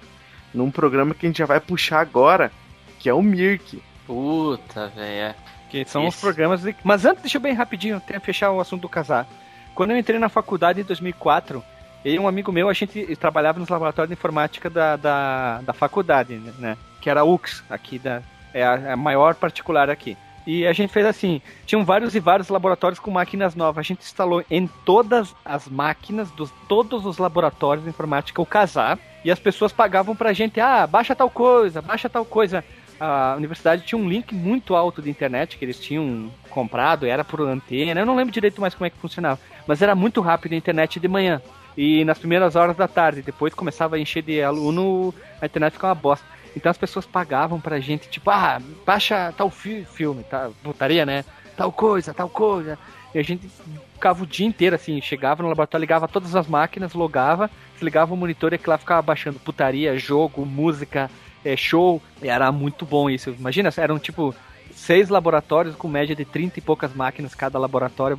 [0.53, 2.51] num programa que a gente já vai puxar agora,
[2.99, 3.81] que é o Mirk.
[4.07, 5.35] Puta, velho.
[5.69, 6.21] Que são os Isso.
[6.21, 6.61] programas.
[6.61, 9.27] de- Mas antes, deixa eu bem rapidinho, até fechar o assunto do casar.
[9.73, 11.63] Quando eu entrei na faculdade em 2004,
[12.03, 15.73] eu e um amigo meu, a gente trabalhava nos laboratórios de informática da, da, da
[15.73, 16.77] faculdade, né?
[17.01, 18.21] Que era a UX, aqui da.
[18.55, 20.17] É a, é a maior particular aqui.
[20.47, 23.79] E a gente fez assim: tinham vários e vários laboratórios com máquinas novas.
[23.79, 28.97] A gente instalou em todas as máquinas dos todos os laboratórios de informática o casar.
[29.25, 32.63] E as pessoas pagavam pra gente: ah, baixa tal coisa, baixa tal coisa
[32.97, 37.41] a universidade tinha um link muito alto de internet que eles tinham comprado, era por
[37.41, 39.37] antena, eu não lembro direito mais como é que funcionava,
[39.67, 41.41] mas era muito rápido a internet de manhã
[41.77, 45.93] e nas primeiras horas da tarde, depois começava a encher de aluno, a internet ficava
[45.93, 46.25] uma bosta.
[46.55, 51.25] Então as pessoas pagavam pra gente, tipo, ah, baixa tal fi- filme, tá, putaria, né?
[51.57, 52.77] Tal coisa, tal coisa.
[53.13, 53.49] E a gente
[53.93, 58.17] ficava o dia inteiro assim, chegava no laboratório, ligava todas as máquinas, logava, desligava o
[58.17, 61.09] monitor e lá ficava baixando putaria, jogo, música,
[61.43, 62.01] é, show.
[62.21, 63.29] E era muito bom isso.
[63.37, 64.35] Imagina, eram tipo
[64.73, 68.17] seis laboratórios com média de 30 e poucas máquinas cada laboratório,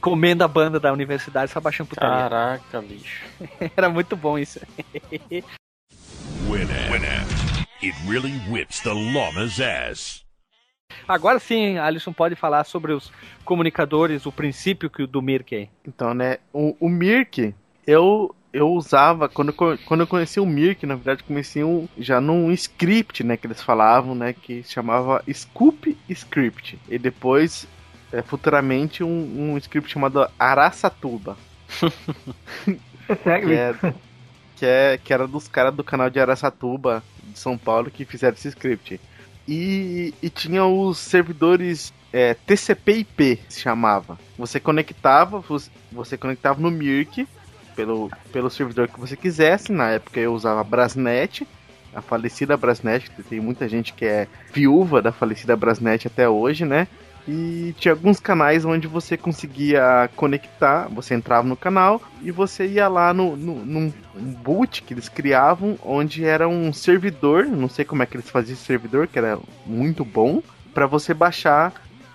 [0.00, 2.28] comendo a banda da universidade, só baixando putaria.
[2.28, 3.24] Caraca, bicho.
[3.76, 4.60] Era muito bom isso.
[6.48, 7.53] Winamp.
[7.84, 10.24] It really whips the llama's ass.
[11.06, 13.12] Agora sim, Alisson pode falar sobre os
[13.44, 15.68] comunicadores, o princípio que o do Mirk aí.
[15.86, 17.54] Então, né, o, o Mirk,
[17.86, 21.86] eu eu usava, quando, eu quando eu conheci o Mirk, na verdade, eu conheci um,
[21.98, 26.78] já num script, né, que eles falavam, né, que chamava Scoop Script.
[26.88, 27.68] E depois,
[28.10, 31.36] é, futuramente, um, um script chamado Araçatuba.
[33.22, 33.48] Sério?
[33.48, 33.94] que, é,
[34.56, 38.34] que, é, que era dos caras do canal de Araçatuba, de São Paulo, que fizeram
[38.34, 39.00] esse script.
[39.46, 44.18] E, e tinha os servidores é, TCP/IP, se chamava.
[44.38, 45.42] Você conectava,
[45.92, 47.26] você, conectava no Mirk
[47.76, 49.72] pelo, pelo servidor que você quisesse.
[49.72, 51.46] Na época eu usava a Brasnet,
[51.94, 56.64] a falecida Brasnet, que tem muita gente que é viúva da falecida Brasnet até hoje,
[56.64, 56.88] né?
[57.26, 62.86] E tinha alguns canais onde você conseguia conectar, você entrava no canal e você ia
[62.86, 67.84] lá no, no, num um boot que eles criavam, onde era um servidor, não sei
[67.84, 71.72] como é que eles faziam esse servidor, que era muito bom, para você baixar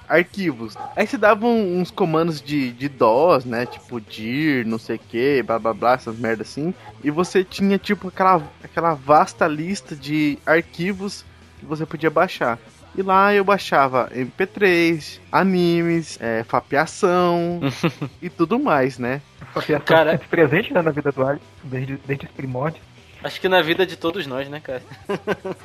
[0.07, 0.75] arquivos.
[0.95, 3.65] Aí se davam uns comandos de, de DOS, né?
[3.65, 6.73] Tipo dir, não sei o que, blá blá blá, essas merdas assim.
[7.03, 11.23] E você tinha tipo aquela, aquela vasta lista de arquivos
[11.59, 12.57] que você podia baixar.
[12.95, 17.59] E lá eu baixava MP3, animes, é, fapeação
[18.21, 19.21] e tudo mais, né?
[19.53, 22.83] Porque Cara- é presente né, na vida do Alisson, desde, desde os primórdios.
[23.23, 24.81] Acho que na vida de todos nós, né, cara?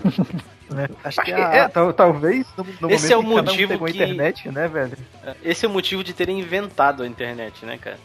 [0.71, 0.89] Né?
[1.05, 1.69] Acho que É, é.
[1.69, 4.67] tal- talvez no, no Esse é o que um motivo pegou a que- internet, né,
[4.67, 4.97] velho?
[5.45, 7.99] Esse é o motivo de terem inventado a internet, né, cara?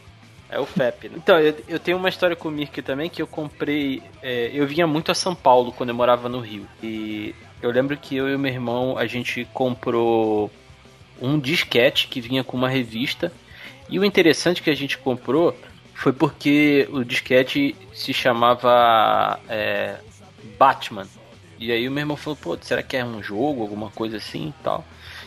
[0.48, 1.12] É o FAP, né?
[1.16, 4.02] Então, eu, eu tenho uma história com o Mirk também que eu comprei.
[4.22, 6.66] é, eu vinha muito a São Paulo quando eu morava no Rio.
[6.82, 10.50] E eu lembro que eu e meu irmão a gente comprou
[11.20, 13.32] um disquete que vinha com uma revista.
[13.88, 15.54] E o interessante que a gente comprou
[15.94, 19.96] foi porque o disquete se chamava é,
[20.58, 21.06] Batman.
[21.58, 24.48] E aí o meu irmão falou, pô, será que é um jogo, alguma coisa assim
[24.48, 24.84] e tal?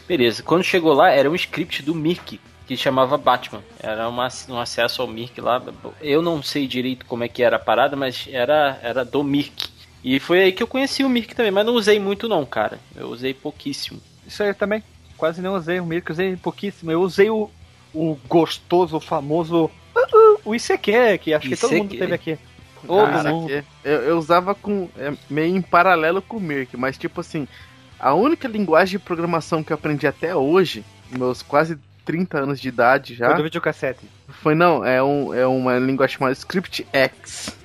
[0.08, 3.62] Beleza, quando chegou lá era um script do Mirk que chamava Batman.
[3.80, 5.62] Era uma, um acesso ao Mirk lá.
[6.02, 9.70] Eu não sei direito como é que era a parada, mas era, era do Mirk.
[10.04, 12.80] E foi aí que eu conheci o Mirk também, mas não usei muito não, cara.
[12.96, 14.02] Eu usei pouquíssimo.
[14.28, 14.84] Isso aí também.
[15.18, 16.92] Quase não usei o Mirk, usei pouquíssimo.
[16.92, 17.50] Eu usei o,
[17.94, 19.66] o gostoso, famoso.
[19.96, 21.98] uh, uh, O ICQ, que acho que todo mundo ICQ.
[22.00, 22.38] teve aqui.
[22.84, 23.42] Ah, Todo mundo.
[23.44, 23.64] saquei.
[23.86, 27.48] eu, eu usava com é, meio em paralelo com o Mirk, mas tipo assim,
[27.98, 32.68] a única linguagem de programação que eu aprendi até hoje, meus quase 30 anos de
[32.68, 34.02] idade já, Foi do videocassete.
[34.28, 37.56] foi não, é, um, é uma linguagem chamada Script X.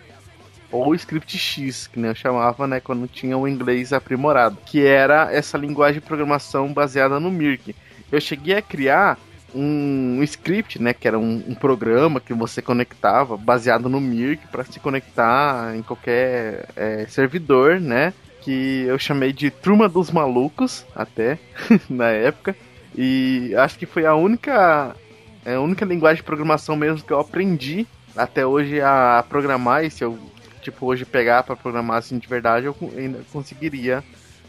[0.71, 4.59] Ou Script X, que nem eu chamava, né, quando tinha o inglês aprimorado.
[4.67, 7.75] Que era essa linguagem de programação baseada no Mirk.
[8.11, 9.19] Eu cheguei a criar
[9.55, 14.65] um script, né, que era um, um programa que você conectava baseado no Mirk para
[14.65, 21.39] se conectar em qualquer é, servidor, né, que eu chamei de Turma dos Malucos, até,
[21.89, 22.55] na época.
[22.95, 24.95] E acho que foi a única
[25.45, 29.85] é a única linguagem de programação mesmo que eu aprendi até hoje a programar.
[29.85, 30.19] E se eu,
[30.59, 34.03] tipo, hoje pegar para programar assim de verdade, eu ainda conseguiria,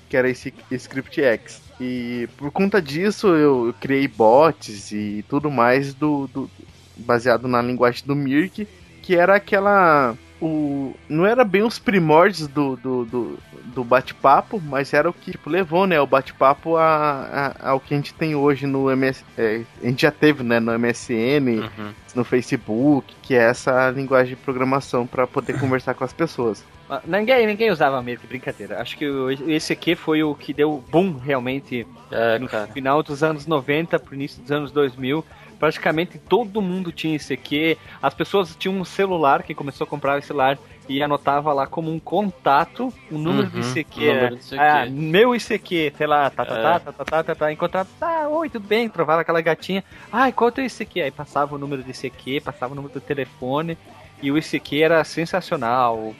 [0.09, 1.61] que era esse Script X.
[1.79, 6.49] E por conta disso, eu, eu criei bots e tudo mais do, do-
[6.97, 8.67] baseado na linguagem do Mirk,
[9.01, 10.15] que era aquela.
[10.41, 13.39] O, não era bem os primórdios do, do, do,
[13.75, 17.93] do bate-papo, mas era o que tipo, levou né, o bate-papo a, a- ao que
[17.93, 19.23] a gente tem hoje no MS.
[19.37, 21.91] é, a gente já teve né, no MSN, Uhum.
[22.15, 26.63] no Facebook, que é essa linguagem de programação para poder conversar com as pessoas.
[26.87, 28.81] Mas Ninguém, ninguém usava Mirk, brincadeira.
[28.81, 29.05] Acho que
[29.47, 32.67] esse aqui foi o que deu boom realmente É, no cara.
[32.67, 35.23] final dos anos 90 pro início dos anos 2000.
[35.59, 37.77] Praticamente todo mundo tinha ICQ.
[38.01, 41.91] As pessoas tinham um celular, quem começou a comprar o celular e anotava lá como
[41.91, 43.99] um contato o número Uhum, ICQ.
[44.09, 44.41] o número do né?
[44.41, 44.57] ICQ.
[44.59, 46.63] Ah, meu ICQ, sei lá, tá, tá, É.
[46.63, 47.51] tá, tá, tá, tá, tá, tá.
[47.51, 48.89] Encontrava, tá, oi, tudo bem?
[48.89, 49.83] Trovava aquela gatinha.
[50.11, 51.01] Ai, qual é o teu ICQ?
[51.01, 53.77] Aí passava o número do ICQ, passava o número do telefone.
[54.21, 56.13] E o ICQ era sensacional.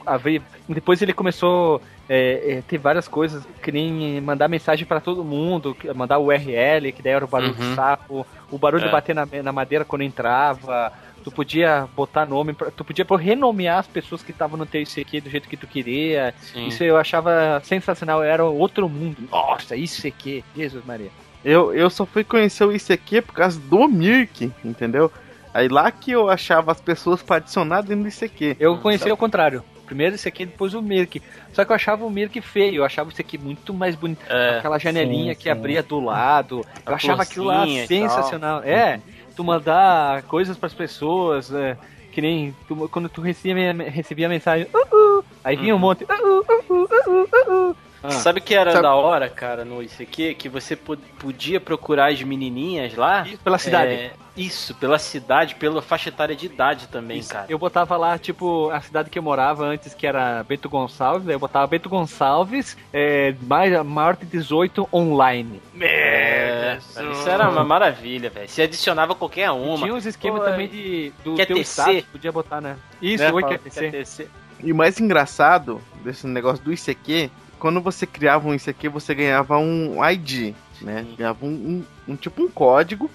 [0.68, 5.76] Depois ele começou é, é, ter várias coisas, que nem mandar mensagem pra todo mundo,
[5.76, 7.70] que- mandar o URL, que daí era o barulho Uhum.
[7.70, 8.86] do sapo, o barulho É.
[8.86, 10.92] de bater na, na madeira quando entrava.
[11.22, 15.30] Tu podia botar nome, tu podia renomear as pessoas que estavam no teu ICQ do
[15.30, 16.34] jeito que tu queria.
[16.40, 16.66] Sim.
[16.66, 19.28] Isso eu achava sensacional, era outro mundo.
[19.30, 21.10] Nossa, ICQ, Jesus Maria.
[21.44, 25.12] Eu, eu só fui conhecer o ICQ por causa do Mirk, entendeu?
[25.52, 28.56] Aí lá que eu achava as pessoas para adicionar dentro do ICQ.
[28.58, 29.62] Eu conheci ao contrário.
[29.90, 31.20] Primeiro esse aqui, depois o Mirk.
[31.52, 34.20] Só que eu achava o Mirk feio, eu achava esse aqui muito mais bonito.
[34.28, 35.50] É, Aquela janelinha sim, que sim.
[35.50, 36.64] abria do lado.
[36.86, 38.62] Eu A achava aquilo lá sensacional.
[38.62, 39.00] É,
[39.34, 41.76] tu mandar coisas pras pessoas, é,
[42.12, 45.80] que nem tu- quando tu recebia, recebia a mensagem, "Uh, uh", aí vinha um Uhum.
[45.80, 47.28] monte, "Uh, uh, uh, uh, uh,
[47.66, 47.76] uh, uh".
[48.00, 50.34] Ah, sabe o que era Sabe- da hora, cara, no ICQ?
[50.34, 53.26] Que você po- podia procurar as menininhas lá.
[53.26, 53.92] Isso, pela cidade.
[53.92, 57.46] É, isso, pela cidade, pela faixa etária de idade também, cara.
[57.48, 61.34] Eu botava lá, tipo, a cidade que eu morava antes, que era Bento Gonçalves, aí
[61.34, 65.60] eu botava Bento Gonçalves, é, mais, maior de 18 online.
[65.80, 68.48] É, cara, isso era uma maravilha, velho.
[68.48, 69.78] Se adicionava qualquer uma.
[69.78, 72.76] Tinha uns esquemas Pô, também de, do quer teu status, podia botar, né?
[73.00, 73.90] Isso, né, tecer.
[73.90, 74.30] quer tecer.
[74.62, 79.58] E o mais engraçado desse negócio do ICQ, quando você criava um ICQ, você ganhava
[79.58, 81.04] um ID, né?
[81.08, 81.14] Sim.
[81.16, 83.10] Ganhava um, um- um tipo um código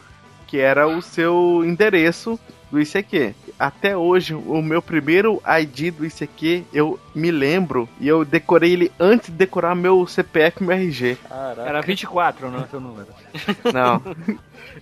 [0.55, 2.39] que era o seu endereço
[2.71, 3.35] do ICQ.
[3.59, 8.91] Até hoje, o meu primeiro ID do ICQ, eu me lembro e eu decorei ele
[8.97, 11.17] antes de decorar meu CPF e meu RG.
[11.27, 11.61] Caraca.
[11.61, 13.07] Era 24, não, seu número.
[13.73, 14.01] Não.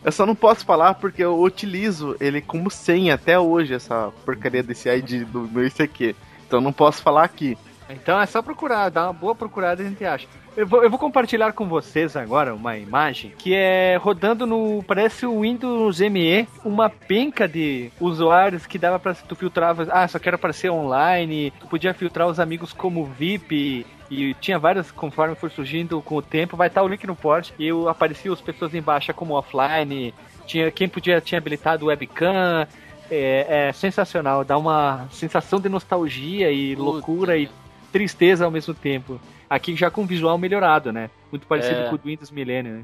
[0.03, 4.61] eu só não posso falar porque eu utilizo ele como senha até hoje, essa porcaria
[4.61, 6.15] desse ID do meu ICQ.
[6.45, 7.57] Então não posso falar aqui.
[7.89, 10.27] Então é só procurar, dar uma boa procurada e a gente acha.
[10.55, 14.83] Eu vou, eu vou compartilhar com vocês agora uma imagem que é rodando no.
[14.83, 19.15] Parece o Windows ME, uma penca de usuários que dava pra.
[19.15, 19.87] Tu filtrava.
[19.91, 21.51] Ah, só quero aparecer online.
[21.59, 23.85] Tu podia filtrar os amigos como VIP.
[24.11, 27.51] E tinha várias, conforme for surgindo com o tempo, vai estar o link no post.
[27.57, 30.13] E eu aparecia as pessoas embaixo como offline.
[30.45, 32.67] Tinha quem podia tinha habilitado webcam.
[33.09, 36.89] É, é sensacional, dá uma sensação de nostalgia e Puta.
[36.89, 37.49] loucura e
[37.93, 39.21] tristeza ao mesmo tempo.
[39.49, 41.09] Aqui já com visual melhorado, né?
[41.31, 41.89] Muito parecido É.
[41.89, 42.83] com o do Windows Millennium, né?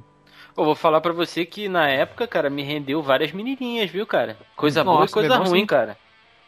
[0.55, 4.37] Eu vou falar pra você que na época, cara, me rendeu várias menininhas, viu, cara?
[4.55, 5.65] Coisa boa e Nossa, coisa ruim, sim.
[5.65, 5.97] cara.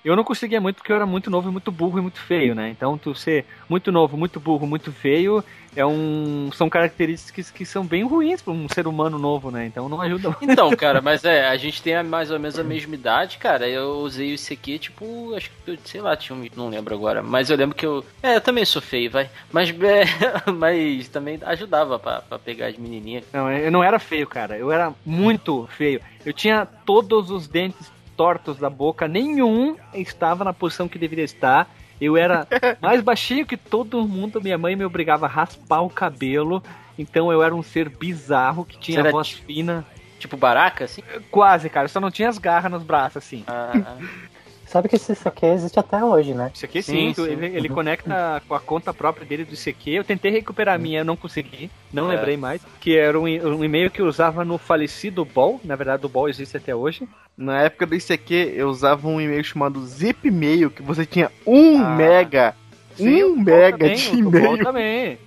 [0.04, 2.56] Eu não conseguia muito porque eu era muito novo e muito burro e muito feio,
[2.56, 2.70] né?
[2.70, 5.44] Então tu ser muito novo, muito burro, muito feio
[5.76, 9.66] é um são características que são bem ruins para um ser humano novo, né?
[9.66, 10.30] Então não ajuda.
[10.30, 10.44] muito.
[10.44, 13.68] Então, cara, mas é, a gente tem mais ou menos a mesma idade, cara.
[13.68, 17.24] Eu usei isso aqui, tipo, acho que, eu, sei lá, tinha um, não lembro agora.
[17.24, 18.04] Mas eu lembro que eu.
[18.22, 19.30] É, eu também sou feio, vai.
[19.52, 23.24] Mas, é, mas também ajudava pra pegar as menininhas.
[23.32, 24.58] Não, eu não era feio, cara.
[24.58, 26.02] Eu era muito feio.
[26.26, 31.68] Eu tinha todos os dentes tortos da boca, nenhum estava na posição que deveria estar.
[32.00, 32.48] Eu era
[32.80, 34.40] mais baixinho que todo mundo.
[34.40, 36.62] Minha mãe me obrigava a raspar o cabelo.
[37.00, 39.84] Então eu era um ser bizarro que tinha voz fina.
[40.20, 41.02] Tipo, baraca, assim.
[41.32, 41.88] Quase, cara.
[41.88, 43.44] Só não tinha as garras nos braços, assim.
[43.48, 43.98] Ah, ah.
[44.72, 46.50] Sabe que esse aqui existe até hoje, né?
[46.54, 47.32] Isso aqui Sim, sim, tu- sim.
[47.34, 49.92] Ele, ele conecta com a conta própria dele do ICQ.
[49.92, 52.16] Eu tentei recuperar a minha, eu não consegui, não É.
[52.16, 52.62] lembrei mais.
[52.80, 55.60] Que era um, um e-mail que eu usava no falecido Ball.
[55.66, 57.06] Na verdade, o Ball existe até hoje.
[57.38, 61.90] Na época do ICQ, eu usava um e-mail chamado Zipmail, que você tinha um Ah.
[61.96, 62.56] mega.
[62.96, 64.64] Sim, um mega também, de e-mail.
[64.64, 65.18] também.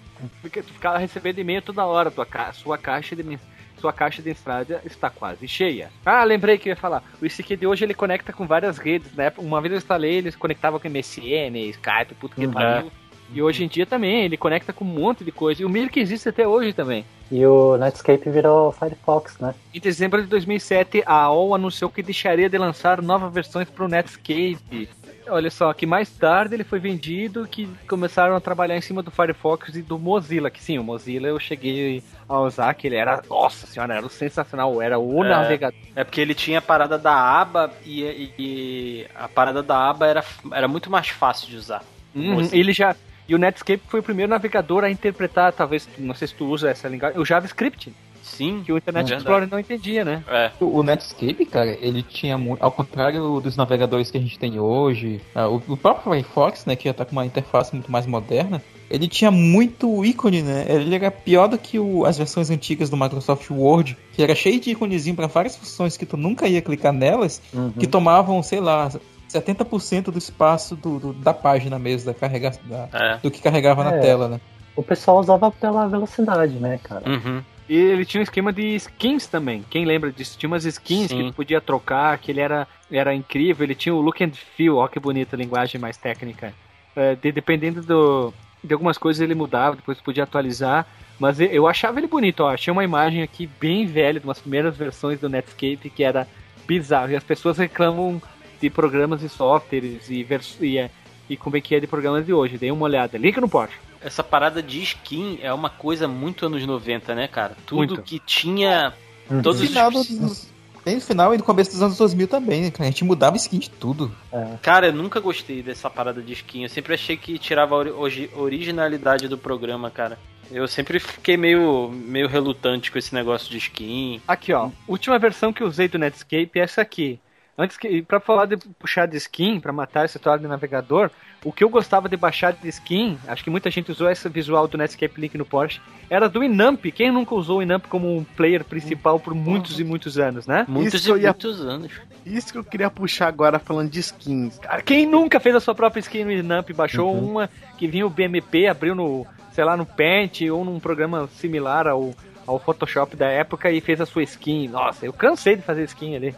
[0.40, 3.38] Porque tu ficava recebendo e-mail toda hora, tua ca sua caixa de men-
[3.85, 5.90] sua caixa de entrada está quase cheia.
[6.07, 7.03] Ah, lembrei que eu ia falar.
[7.20, 9.31] O ICQ de hoje ele conecta com várias redes, né?
[9.37, 12.53] Uma vez eu instalei, ele conectava com MSN, Skype, puto que Uhum.
[12.53, 12.90] pariu.
[13.33, 15.61] E hoje em dia também, ele conecta com um monte de coisa.
[15.61, 17.05] E o Mir que existe até hoje também.
[17.31, 19.55] E o Netscape virou Firefox, né?
[19.75, 23.88] Em dezembro de 2007, a AOL anunciou que deixaria de lançar novas versões para o
[23.88, 24.88] Netscape.
[25.26, 29.10] Olha só, que mais tarde ele foi vendido, que começaram a trabalhar em cima do
[29.10, 33.22] Firefox e do Mozilla, que sim, o Mozilla eu cheguei a usar, que ele era,
[33.28, 35.28] nossa senhora, era o sensacional, era o É.
[35.28, 35.78] navegador.
[35.96, 40.06] É porque ele tinha a parada da aba e, e- e a parada da aba
[40.06, 41.82] era, era muito mais fácil de usar.
[42.14, 42.94] Uhum, ele já...
[43.26, 46.68] E o Netscape foi o primeiro navegador a interpretar, talvez, não sei se tu usa
[46.68, 47.90] essa linguagem, o JavaScript,
[48.24, 48.62] Sim.
[48.64, 49.22] que o Internet Verdade.
[49.22, 50.24] Explorer não entendia, né?
[50.28, 50.50] É.
[50.60, 52.62] O o Netscape, cara, ele tinha muito.
[52.62, 56.74] Ao contrário dos navegadores que a gente tem hoje, ah, o, o próprio Firefox, né,
[56.76, 60.66] que já tá com uma interface muito mais moderna, ele tinha muito ícone, né?
[60.68, 64.60] Ele era pior do que o- as versões antigas do Microsoft Word, que era cheio
[64.60, 67.72] de íconezinho para várias funções que tu nunca ia clicar nelas, Uhum.
[67.72, 68.90] que tomavam, sei lá,
[69.28, 73.18] 70% do espaço do, do- da página mesmo, da carrega, da- É.
[73.18, 73.98] do que carregava na É.
[74.00, 74.40] tela, né?
[74.76, 77.08] O pessoal usava pela velocidade, né, cara?
[77.08, 77.42] Uhum.
[77.68, 79.64] E ele tinha um esquema de skins também.
[79.70, 80.37] Quem lembra disso?
[80.38, 81.29] Tinha umas skins Sim.
[81.31, 83.64] que podia trocar, que ele era, era incrível.
[83.64, 86.53] Ele tinha o look and feel, ó que bonita a linguagem mais técnica.
[86.94, 90.87] É, de- dependendo do, de algumas coisas ele mudava, depois podia atualizar.
[91.18, 92.50] Mas eu- achava ele bonito, ó.
[92.50, 96.27] Achei uma imagem aqui bem velha, de umas primeiras versões do Netscape, que era
[96.66, 97.12] bizarro.
[97.12, 98.20] E as pessoas reclamam
[98.61, 100.26] de programas e softwares e,
[100.61, 100.91] e, é,
[101.30, 102.59] e como é que é de programas de hoje.
[102.59, 103.16] Dei uma olhada.
[103.16, 103.74] Link no post.
[104.05, 107.57] Essa parada de skin é uma coisa muito anos 90, né, cara?
[107.66, 108.02] Tudo Muito.
[108.02, 108.92] que tinha.
[109.30, 109.40] Uhum.
[109.42, 112.61] Todos No os final dos- Bem no final e no começo dos anos 2000 também,
[112.61, 112.84] né, cara?
[112.84, 114.14] A gente mudava skin de tudo.
[114.61, 116.64] Cara, eu nunca gostei dessa parada de skin.
[116.64, 120.18] Eu sempre achei que tirava a ori- origi- originalidade do programa, cara.
[120.50, 124.20] Eu sempre fiquei meio, meio relutante com esse negócio de skin.
[124.28, 124.68] Aqui, ó.
[124.86, 127.18] Última versão que eu usei do Netscape é essa aqui.
[127.57, 131.09] Antes que, pra falar de puxar de skin, pra matar essa história de navegador,
[131.44, 134.66] o que eu gostava de baixar de skin, acho que muita gente usou esse visual
[134.66, 135.80] do Netscape Link no Porsche,
[136.11, 136.84] era do Inamp.
[136.86, 140.64] Quem nunca usou o Inamp como um player principal por muitos e muitos anos, né?
[140.68, 141.92] Muitos Isso e ia- muitos anos.
[142.26, 144.59] Isso que eu queria puxar agora falando de skins.
[144.59, 147.48] Cara, Quem nunca fez a sua própria skin no Inamp, baixou uma
[147.78, 152.12] que vinha o BMP, abriu no, sei lá, no Paint ou num programa similar ao,
[152.46, 154.66] ao Photoshop da época e fez a sua skin.
[154.68, 156.34] Nossa, eu cansei de fazer skin ali.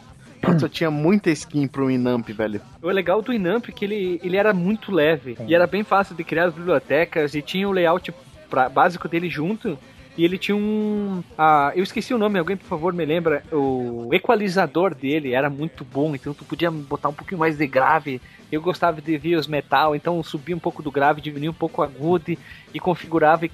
[0.46, 2.60] Nossa, eu tinha muita skin pro Inamp, velho.
[2.82, 6.14] O legal do Inamp é que ele, ele era muito leve e era bem fácil
[6.14, 8.12] de criar as bibliotecas e tinha o layout
[8.48, 9.78] pra- básico dele junto.
[10.18, 11.22] E ele tinha um.
[11.36, 13.42] Ah, eu esqueci o nome, alguém por favor me lembra.
[13.52, 18.18] O equalizador dele era muito bom, então tu podia botar um pouquinho mais de grave.
[18.50, 21.82] Eu gostava de ver os metal, então subia um pouco do grave, diminuía um pouco
[21.82, 22.34] o agudo
[22.72, 23.50] e configurava e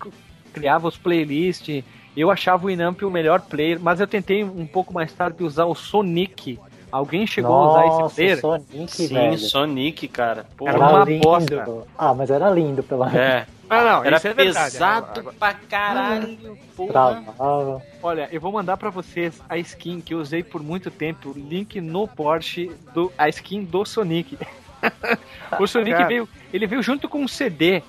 [0.53, 1.83] criava os playlists.
[2.17, 5.65] Eu achava o Inamp o melhor player, mas eu tentei um pouco mais tarde usar
[5.65, 6.61] o Sonic.
[6.93, 8.41] Alguém chegou a usar esse Nossa, player?
[8.41, 9.39] Sonic, Sim, velho.
[9.39, 10.47] Sonic, cara.
[10.57, 11.23] Pô, Era uma lindo.
[11.23, 11.65] bosta.
[11.97, 13.19] Ah, mas era lindo, pelo menos.
[13.19, 13.47] é.
[13.71, 16.93] Ah, não, Era isso é pesado pra caralho, porra.
[16.93, 17.83] Travava.
[18.03, 21.81] Olha, eu vou mandar pra vocês a skin que eu usei por muito tempo, link
[21.81, 24.37] no Porsche, do, a skin do Sonic.
[25.59, 26.07] o Sonic Cara.
[26.09, 27.83] veio, ele veio junto com um CD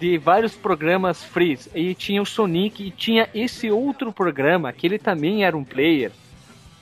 [0.00, 1.60] de vários programas free.
[1.74, 6.10] E tinha o Sonic e tinha esse outro programa que ele também era um player.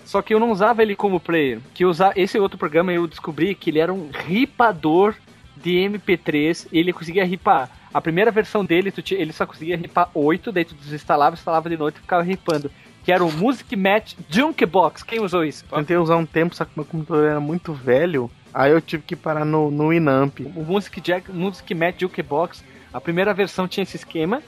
[0.04, 1.60] Só que eu não usava ele como player.
[1.74, 5.14] Que usar esse outro programa eu descobri que ele era um ripador
[5.56, 7.70] de MP3 e ele conseguia ripar.
[7.92, 11.76] A primeira versão dele, tu ele só conseguia ripar 8, daí tu desinstalava, instalava de
[11.76, 12.70] noite e ficava ripando.
[13.04, 15.02] Que era o Music Match Junkbox.
[15.02, 15.64] Quem usou isso?
[15.64, 18.30] Tentei usar um tempo, só que meu computador era muito velho.
[18.54, 20.40] Aí eu tive que parar no, no Inamp.
[20.54, 24.42] O Music, Jack, Music Match Jukebox, a primeira versão tinha esse esquema,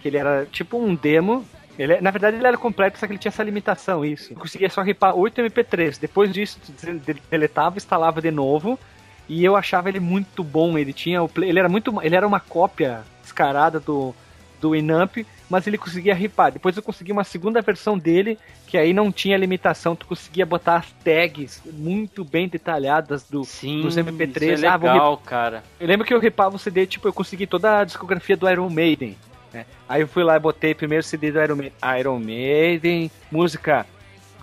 [0.00, 1.44] que ele era tipo um demo.
[1.78, 4.34] Ele, na verdade ele era completo, só que ele tinha essa limitação, isso.
[4.34, 5.98] Conseguia só ripar 8 MP3.
[5.98, 6.58] Depois disso,
[7.30, 8.78] deletava, instalava de novo.
[9.28, 10.76] E eu achava ele muito bom.
[10.76, 14.14] Ele tinha o play, ele era muito, ele era uma cópia descarada do
[14.60, 16.52] do Inamp, mas ele conseguia ripar.
[16.52, 20.76] Depois eu consegui uma segunda versão dele, que aí não tinha limitação, tu conseguia botar
[20.76, 24.54] as tags muito bem detalhadas do, Sim, dos MP3.
[24.54, 25.64] isso é Ah, legal, cara.
[25.80, 28.70] eu lembro que eu ripava o CD, tipo, eu consegui toda a discografia do Iron
[28.70, 29.16] Maiden.
[29.52, 29.66] Né?
[29.88, 33.86] Aí eu fui lá e botei primeiro CD do Iron Maiden, Iron Maiden música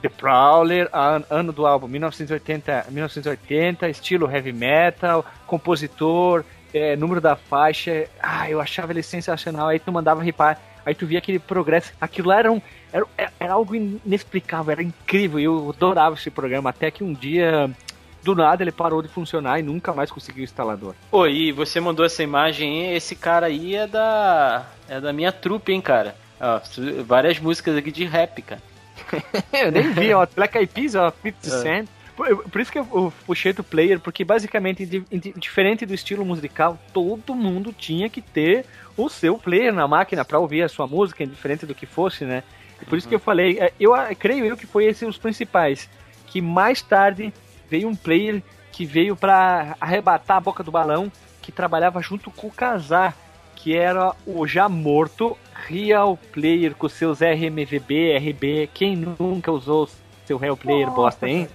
[0.01, 6.43] The Prowler, an- ano do álbum 1980, 1980 estilo heavy metal, compositor,
[6.73, 8.07] é, número da faixa.
[8.21, 9.67] Ah, eu achava ele sensacional.
[9.67, 11.91] Aí tu mandava ripar, aí tu via aquele progresso.
[11.99, 12.61] Aquilo era, um,
[12.93, 13.05] era,
[13.39, 15.39] era algo inexplicável, era incrível.
[15.39, 16.69] Eu adorava esse programa.
[16.69, 17.69] Até que um dia,
[18.23, 20.93] do nada, ele parou de funcionar e nunca mais conseguiu o instalador.
[21.09, 22.95] Pô, e você mandou essa imagem, hein?
[22.95, 26.15] esse cara aí é da é da minha trupe, hein, cara.
[26.39, 26.59] Ó,
[27.05, 28.61] várias músicas aqui de rap, cara.
[29.53, 30.25] Eu nem vi, ó.
[30.35, 31.49] Black Eyed Peas, ó, 50 É.
[31.61, 31.89] Cent.
[32.15, 36.25] Por, por isso que eu, puxei do player, porque basicamente, di- di- diferente do estilo
[36.25, 38.65] musical, todo mundo tinha que ter
[38.97, 42.43] o seu player na máquina pra ouvir a sua música, indiferente do que fosse, né?
[42.89, 45.89] Por isso que eu falei, é, eu creio eu que foi esses os principais.
[46.27, 47.33] Que mais tarde
[47.69, 48.41] veio um player
[48.71, 51.11] que veio pra arrebatar a boca do balão,
[51.41, 53.15] que trabalhava junto com o Casar,
[53.55, 58.69] que era o já morto Real Player com seus RMVB, RB.
[58.73, 59.89] Quem nunca usou
[60.25, 61.47] seu Real Player, bosta, hein?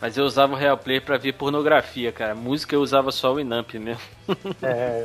[0.00, 2.34] Mas eu usava o Real Play pra ver pornografia, cara.
[2.34, 4.00] Música eu usava só o Inamp mesmo.
[4.62, 5.04] É,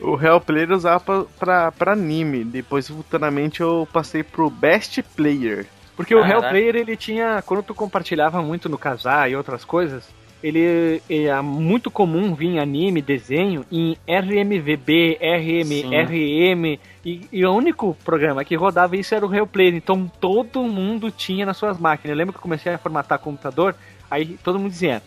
[0.00, 2.42] O Real Player eu usava pra, pra, pra anime.
[2.44, 5.66] Depois, futuramente, eu passei pro Best Player.
[5.96, 6.48] Porque o Real Caraca.
[6.50, 10.04] Player, ele tinha, quando tu compartilhava muito no casar e outras coisas,
[10.42, 15.96] ele é muito comum vir anime, desenho, em RMVB, RM, Sim.
[15.96, 20.62] RM, e, e o único programa que rodava isso era o Real Player, então todo
[20.64, 22.10] mundo tinha nas suas máquinas.
[22.10, 23.74] Eu lembro que eu comecei a formatar computador,
[24.10, 25.02] aí todo mundo dizia,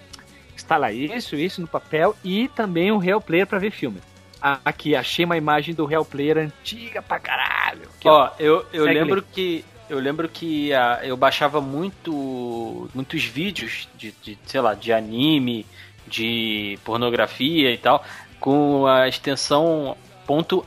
[0.56, 4.00] instala isso, isso no papel, e também o Real Player pra ver filme.
[4.42, 7.84] Ah, Aqui, achei uma imagem do Real Player antiga pra caralho.
[7.98, 8.26] Aqui, ó.
[8.26, 14.14] Ó, eu, eu lembro que eu lembro que ah, eu baixava muito muitos vídeos de,
[14.22, 15.66] de, sei lá, de anime,
[16.08, 18.04] de pornografia e tal,
[18.40, 19.96] com a extensão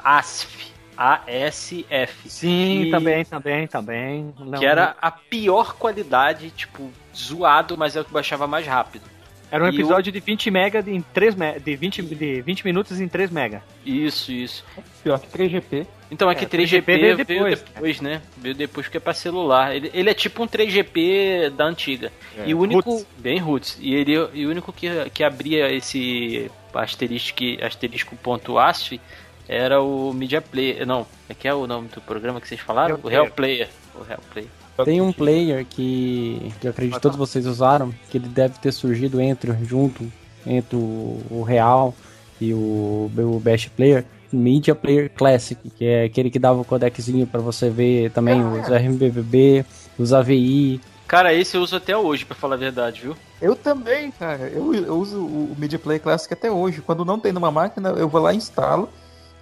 [0.02, 2.28] .asf, ASF.
[2.28, 4.34] Sim, que- também, também, também.
[4.38, 9.04] Não, que era a pior qualidade, tipo, zoado, mas é o que baixava mais rápido.
[9.50, 11.58] Era um e episódio de 20 mega em 3 me...
[11.58, 13.62] de 20 de 20 minutos em 3 mega.
[13.84, 14.64] Isso, isso.
[15.02, 15.86] Pior que 3GP.
[16.10, 18.22] Então aqui É, 3GP 3GP veio veio depois, depois, né?
[18.36, 19.74] Veio depois porque é pra celular.
[19.74, 22.12] Ele, ele é tipo um 3GP da antiga.
[22.44, 22.90] e o único.
[22.90, 23.06] Roots.
[23.18, 23.78] Bem roots.
[23.80, 29.00] E ele e o único que, que abria esse asterisco, asterisco ponto ASF
[29.48, 30.86] era o Media Player.
[30.86, 32.96] Não, é que é o nome do programa que vocês falaram?
[32.96, 33.68] Real o Real Player.
[33.94, 34.59] O Real Player.
[34.84, 38.72] Tem um player que, que eu acredito que todos vocês usaram, que ele deve ter
[38.72, 40.10] surgido entre, junto
[40.46, 41.94] entre o, o Real
[42.40, 47.26] e o, o Best Player, Media Player Classic, que é aquele que dava o codeczinho
[47.26, 49.64] para você ver também os RMBB,
[49.98, 50.80] os AVI.
[51.06, 53.16] Cara, esse eu uso até hoje, pra falar a verdade, viu?
[53.42, 54.48] Eu também, cara.
[54.48, 56.80] Eu, eu uso o Media Player Classic até hoje.
[56.80, 58.88] Quando não tem numa máquina, eu vou lá e instalo.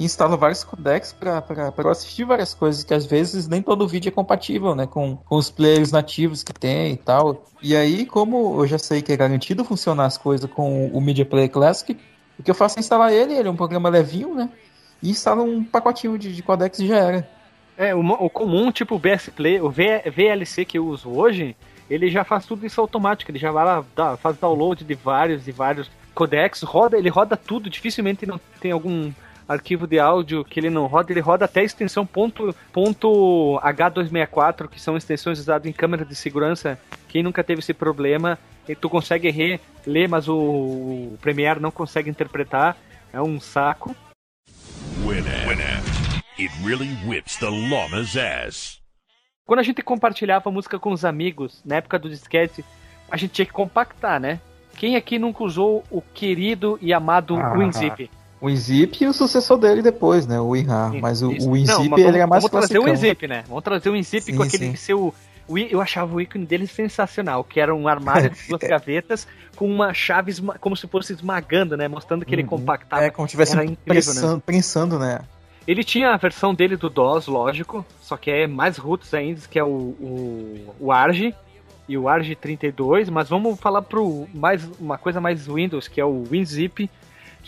[0.00, 1.42] Instalo vários codecs para
[1.90, 4.86] assistir várias coisas que às vezes nem todo vídeo é compatível, né?
[4.86, 7.44] Com, com os players nativos que tem e tal.
[7.60, 11.24] E aí, como eu já sei que é garantido funcionar as coisas com o Media
[11.24, 11.98] Player Classic,
[12.38, 14.48] o que eu faço é instalar ele, ele é um programa levinho, né?
[15.02, 17.28] E instala um pacotinho de, de codecs e já era.
[17.76, 21.56] É, o, o comum, tipo o BS Play, o V- VLC que eu uso hoje,
[21.90, 23.30] ele já faz tudo isso automático.
[23.30, 27.36] Ele já vai lá, dá- faz download de vários e vários codecs, roda, ele roda
[27.36, 29.12] tudo, dificilmente não tem algum
[29.48, 34.68] arquivo de áudio que ele não roda, ele roda até a extensão ponto, ponto H264,
[34.68, 36.78] que são extensões usadas em câmera de segurança.
[37.08, 38.38] Quem nunca teve esse problema,
[38.68, 42.76] e tu consegue re- ler, mas o, o Premiere não consegue interpretar.
[43.12, 43.96] É um saco.
[45.06, 45.48] Winamp.
[45.48, 45.86] Winamp.
[46.38, 48.78] It really whips the llama's ass.
[49.46, 52.62] Quando a gente compartilhava música com os amigos, na época do disquete,
[53.10, 54.38] a gente tinha que compactar, né?
[54.76, 57.52] Quem aqui nunca usou o querido e amado Ah.
[57.54, 58.10] WinZip?
[58.40, 60.40] O WinZip e o sucessor dele depois, né?
[60.40, 60.94] O WinRAR.
[61.00, 61.48] Mas o, Isso.
[61.48, 62.84] o WinZip Não, mas ele é mais Vamos trazer o.
[62.84, 63.44] WinZip, né?
[63.48, 64.76] Vamos trazer o WinZip Sim, com aquele sim.
[64.76, 65.14] seu...
[65.70, 69.26] Eu achava o ícone dele sensacional, que era um armário de duas gavetas
[69.56, 71.88] com uma chave esma- como se fosse esmagando, né?
[71.88, 72.48] Mostrando que ele Uhum.
[72.48, 73.04] compactava.
[73.04, 74.42] É, como se estivesse Era incrível, prensando, né?
[74.44, 75.20] prensando, né?
[75.66, 79.58] Ele tinha a versão dele do DOS, lógico, só que é mais roots ainda, que
[79.58, 81.34] é o, o, o Arg
[81.88, 86.04] e o Arg 32, mas vamos falar pro mais uma coisa mais Windows, que é
[86.04, 86.90] o WinZip,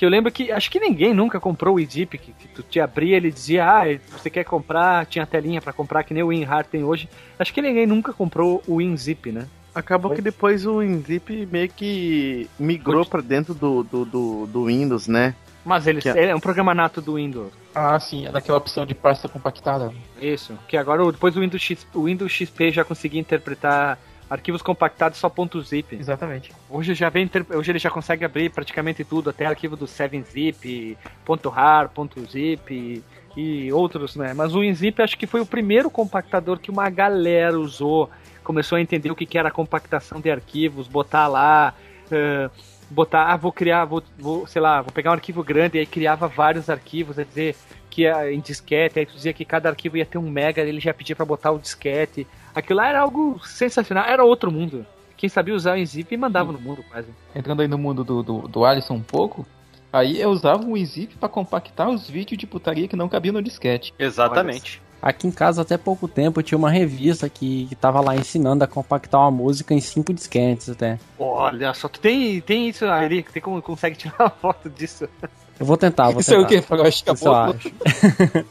[0.01, 2.81] que eu lembro que acho que ninguém nunca comprou o WinZip, que, que tu te
[2.81, 6.65] abria ele dizia, ah, você quer comprar, tinha telinha pra comprar, que nem o WinRAR
[6.65, 7.07] tem hoje.
[7.39, 9.47] Acho que ninguém nunca comprou o WinZip, né?
[9.75, 15.07] Acabou que depois o WinZip meio que migrou pra dentro do, do, do, do Windows,
[15.07, 15.35] né?
[15.67, 17.53] Mas ele, Que- ele é um programa nato do Windows.
[17.75, 19.93] Ah, sim, é daquela opção de pasta compactada.
[20.19, 23.99] Isso, que agora depois o Windows, X, o Windows XP já conseguia interpretar
[24.31, 25.31] arquivos compactados só
[25.63, 25.97] .zip.
[25.97, 26.53] Exatamente.
[26.71, 30.97] Hoje já vem, hoje ele já consegue abrir praticamente tudo, até arquivo do 7zip,
[31.47, 31.91] .rar,
[32.31, 33.03] .zip
[33.37, 34.33] e, outros, né?
[34.33, 38.09] Mas o WinZip acho que foi o primeiro compactador que uma galera usou,
[38.45, 41.75] começou a entender o que era compactação de arquivos, botar lá,
[42.11, 42.51] eh,
[42.91, 45.87] botar, ah, vou criar, vou, vou, sei lá, vou pegar um arquivo grande e aí
[45.87, 47.57] criava vários arquivos, quer dizer,
[47.89, 50.81] que ia em disquete, aí tu dizia que cada arquivo ia ter um mega, ele
[50.81, 52.27] já pedia pra botar o disquete.
[52.55, 54.87] Aquilo lá era algo sensacional, era outro mundo.
[55.17, 57.09] Quem sabia usar o WinZip mandava no mundo quase.
[57.35, 59.47] Entrando aí no mundo do, do, do Alisson um pouco,
[59.93, 63.43] aí eu usava o WinZip pra compactar os vídeos de putaria que não cabiam no
[63.43, 63.93] disquete.
[63.99, 64.81] Exatamente.
[65.03, 68.67] Aqui em casa, até pouco tempo, tinha uma revista que, que tava lá ensinando a
[68.67, 70.99] compactar uma música em cinco disquetes até.
[71.19, 75.09] Olha só, tu tem, tem isso aí, tem como consegue tirar uma foto disso.
[75.61, 76.47] Eu vou tentar, vou Isso é tentar.
[76.47, 76.63] o quê?
[76.63, 77.55] Faroeste eu Caboclo?
[77.55, 77.71] acho.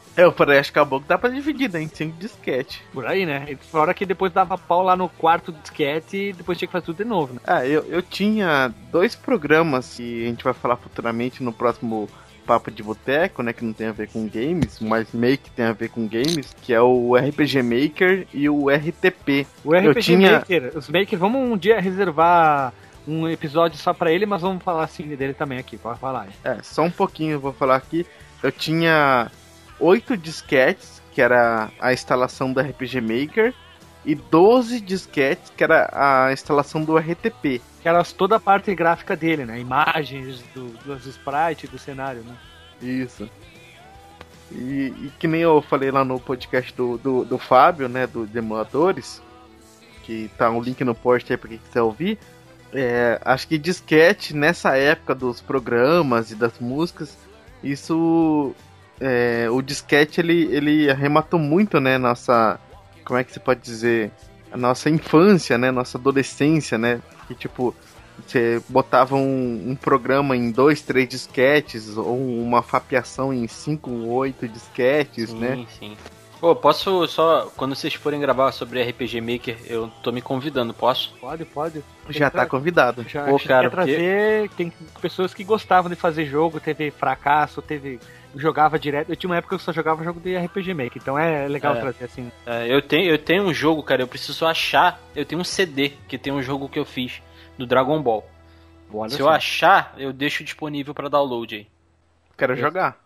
[0.16, 1.82] É, o Faroeste Caboclo dá pra dividir, né?
[1.82, 2.82] Em cinco disquete.
[2.92, 3.56] Por aí, né?
[3.70, 6.98] Fora que depois dava pau lá no quarto disquete e depois tinha que fazer tudo
[6.98, 7.40] de novo, né?
[7.46, 12.08] Ah, eu, eu tinha dois programas que a gente vai falar futuramente no próximo
[12.46, 13.52] Papo de Boteco, né?
[13.52, 16.54] Que não tem a ver com games, mas meio que tem a ver com games,
[16.62, 19.46] que é o RPG Maker e o RTP.
[19.64, 22.72] O Eu RPG tinha- Maker, os Maker, vamos um dia reservar
[23.10, 26.28] um episódio só pra ele, mas vamos falar assim dele também aqui, pode falar.
[26.44, 28.06] É, só um pouquinho eu vou falar aqui.
[28.42, 29.30] Eu tinha
[29.78, 33.54] oito disquetes, que era a instalação do RPG Maker,
[34.04, 37.60] e 12 disquetes, que era a instalação do RTP.
[37.82, 39.58] Que era toda a parte gráfica dele, né?
[39.58, 42.36] Imagens do, dos sprites do cenário, né?
[42.80, 43.28] Isso.
[44.52, 48.26] E, e que nem eu falei lá no podcast do, do, do Fábio, né, do
[48.26, 49.22] de emuladores,
[50.02, 52.18] que tá um link no post aí pra quem quiser ouvir.
[52.72, 57.16] É, acho que disquete nessa época dos programas e das músicas,
[57.62, 58.54] isso.
[59.00, 61.98] é, o disquete ele, ele arrematou muito, né?
[61.98, 62.58] Nossa.
[63.04, 64.10] Como é que se pode dizer?
[64.52, 65.70] A nossa infância, né?
[65.70, 67.00] Nossa adolescência, né?
[67.26, 67.74] Que tipo.
[68.26, 74.46] Você botava um, um programa em dois, três disquetes, ou uma fapeação em cinco, oito
[74.46, 75.66] disquetes, Sim, né?
[75.78, 75.96] sim.
[76.40, 77.52] Pô, posso só.
[77.54, 81.12] Quando vocês forem gravar sobre RPG Maker, eu tô me convidando, posso?
[81.20, 81.84] Pode, pode.
[82.08, 83.04] Já tá convidado.
[83.06, 84.50] Já, Pô, cara, quer trazer.
[84.56, 84.72] Tem
[85.02, 88.00] pessoas que gostavam de fazer jogo, teve fracasso, teve.
[88.34, 89.10] Jogava direto.
[89.10, 91.74] Eu tinha uma época que eu só jogava jogo de RPG Maker, então é legal
[91.74, 91.80] É.
[91.80, 92.32] trazer assim.
[92.46, 94.98] É, eu, tenho, eu tenho um jogo, cara, eu preciso achar.
[95.14, 97.20] Eu tenho um CD que tem um jogo que eu fiz
[97.58, 98.26] do Dragon Ball.
[98.92, 101.66] Olha Se eu achar, eu deixo disponível pra download aí.
[102.38, 102.96] Quero jogar.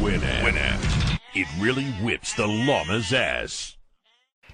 [0.00, 0.44] Winamp.
[0.44, 0.91] Winamp.
[1.34, 3.78] It really whips the llama's ass.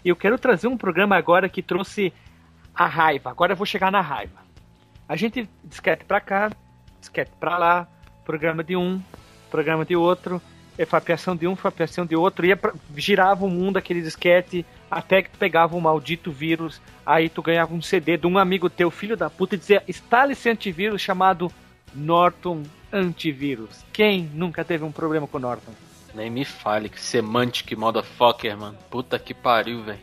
[0.05, 2.13] Eu quero trazer um programa agora que trouxe
[2.73, 3.31] a raiva.
[3.31, 4.39] Agora eu vou chegar na raiva.
[5.09, 6.53] A gente disquete pra cá,
[7.01, 7.89] disquete pra lá,
[8.25, 9.03] programa de um,
[9.51, 10.41] programa de outro,
[10.87, 15.31] fapiação de um, fapiação de outro, ia pra, girava o mundo aquele disquete até que
[15.31, 19.17] tu pegava um maldito vírus, aí tu ganhava um CD de um amigo teu, filho
[19.17, 21.51] da puta, e dizia, instale esse antivírus chamado
[21.93, 22.63] Norton
[22.93, 23.85] Antivírus.
[23.93, 25.88] Quem nunca teve um problema com Norton?
[26.15, 28.77] Nem me fale que semantic motherfucker, mano.
[28.91, 29.99] Puta que pariu, velho.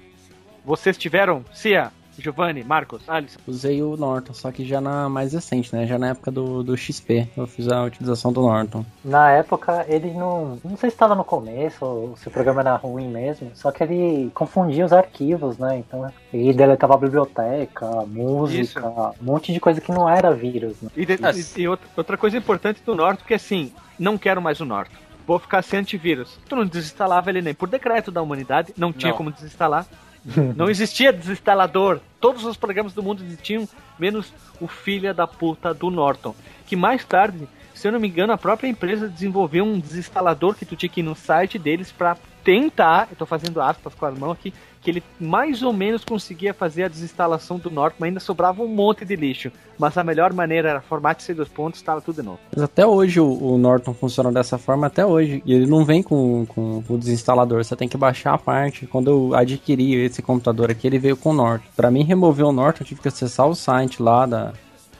[0.64, 1.44] Vocês tiveram?
[1.54, 3.40] Cia, Giovanni, Marcos, Alisson.
[3.46, 5.86] Usei o Norton, só que já na mais recente, né?
[5.86, 8.86] Já na época do, do XP, eu fiz a utilização do Norton.
[9.04, 10.58] Na época, ele não.
[10.64, 13.84] Não sei se estava no começo ou se o programa era ruim mesmo, só que
[13.84, 15.78] ele confundia os arquivos, né?
[15.80, 18.80] Então ele deletava a biblioteca, música, Isso.
[19.22, 20.82] um monte de coisa que não era vírus.
[20.82, 20.90] Né?
[20.96, 21.14] E, de-
[21.58, 24.66] e- e outra, outra coisa importante do Norton que é assim, não quero mais o
[24.66, 24.96] Norton.
[25.26, 26.38] Vou ficar sem antivírus.
[26.48, 29.18] Tu não desinstalava ele nem por decreto da humanidade, não tinha Não.
[29.18, 29.86] como desinstalar.
[30.56, 32.00] não existia desinstalador.
[32.20, 33.68] Todos os programas do mundo existiam,
[34.00, 36.36] menos o filho da puta do Norton.
[36.66, 40.66] Que mais tarde, se eu não me engano, a própria empresa desenvolveu um desinstalador que
[40.66, 44.18] tu tinha que ir no site deles pra tentar, eu tô fazendo aspas com as
[44.18, 44.54] mãos aqui,
[44.86, 49.04] que ele mais ou menos conseguia fazer a desinstalação do Norton, ainda sobrava um monte
[49.04, 49.52] de lixo.
[49.80, 52.40] Mas a melhor maneira era formate C dois pontos, estava tudo de novo.
[52.56, 55.42] Mas até hoje o, o Norton funciona dessa forma, até hoje.
[55.44, 58.86] E ele não vem com, com o desinstalador, você tem que baixar a parte.
[58.86, 61.66] Quando eu adquiri esse computador aqui, ele veio com o Norton.
[61.76, 64.54] Pra mim remover o Norton, eu tive que acessar o site lá da,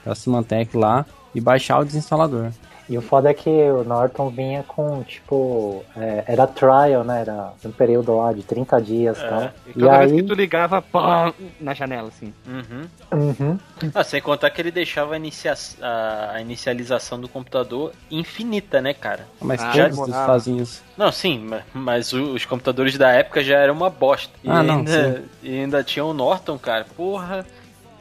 [0.04, 2.50] da Symantec lá e baixar o desinstalador.
[2.88, 7.22] E o foda é que o Norton vinha com, tipo, é, era trial, né?
[7.22, 9.50] Era um período lá de 30 dias e tal.
[9.66, 10.16] E E toda vez aí.
[10.18, 12.32] que tu ligava, pá, na janela, assim.
[12.46, 12.86] Uhum.
[13.12, 13.58] Uhum.
[13.92, 19.26] Ah, sem contar que ele deixava a, inicia- a- inicialização do computador infinita, né, cara?
[19.40, 20.16] Mas Ah, todos demorava.
[20.18, 20.84] eles fazem isso.
[20.96, 24.32] Não, sim, ma- mas os computadores da época já eram uma bosta.
[24.44, 26.86] E, Ah, não, ainda, e ainda tinha o Norton, cara.
[26.96, 27.44] Porra.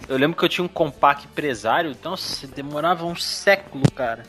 [0.08, 4.22] Eu lembro que eu tinha um compact empresário, então nossa, demorava um século, cara.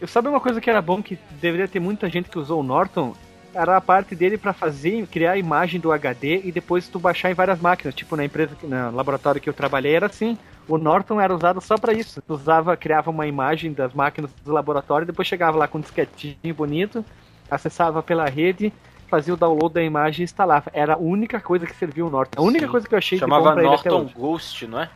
[0.00, 2.62] Eu sabe uma coisa que era bom que deveria ter muita gente que usou o
[2.62, 3.14] Norton?
[3.52, 7.30] Era a parte dele pra fazer, criar a imagem do HD e depois tu baixar
[7.30, 7.94] em várias máquinas.
[7.94, 10.38] Tipo na empresa, no laboratório que eu trabalhei era assim.
[10.68, 12.22] O Norton era usado só pra isso.
[12.22, 16.54] Tu usava, criava uma imagem das máquinas do laboratório, depois chegava lá com um disquetinho
[16.54, 17.04] bonito,
[17.50, 18.72] acessava pela rede,
[19.08, 20.70] fazia o download da imagem e instalava.
[20.72, 22.40] Era a única coisa que servia o Norton.
[22.40, 22.70] A única Sim.
[22.70, 24.14] coisa que eu achei de bom Chamava pra ele até Norton hoje.
[24.14, 24.90] Ghost, não é?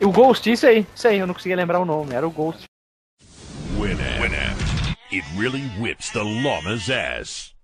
[0.00, 2.64] O Ghost, isso aí, isso aí, eu não conseguia lembrar o nome, era o Ghost.
[5.16, 7.54] It really whips the llama's ass.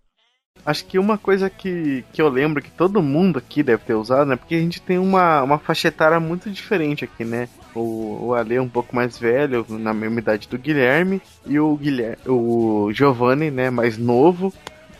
[0.64, 4.26] Acho que uma coisa que, que eu lembro que todo mundo aqui deve ter usado,
[4.26, 4.36] né?
[4.36, 7.50] Porque a gente tem uma, uma faixa etária muito diferente aqui, né?
[7.74, 11.76] O, o Ale é um pouco mais velho, na mesma idade do Guilherme, e o
[11.76, 14.50] Guilherme, o Giovanni, né, mais novo,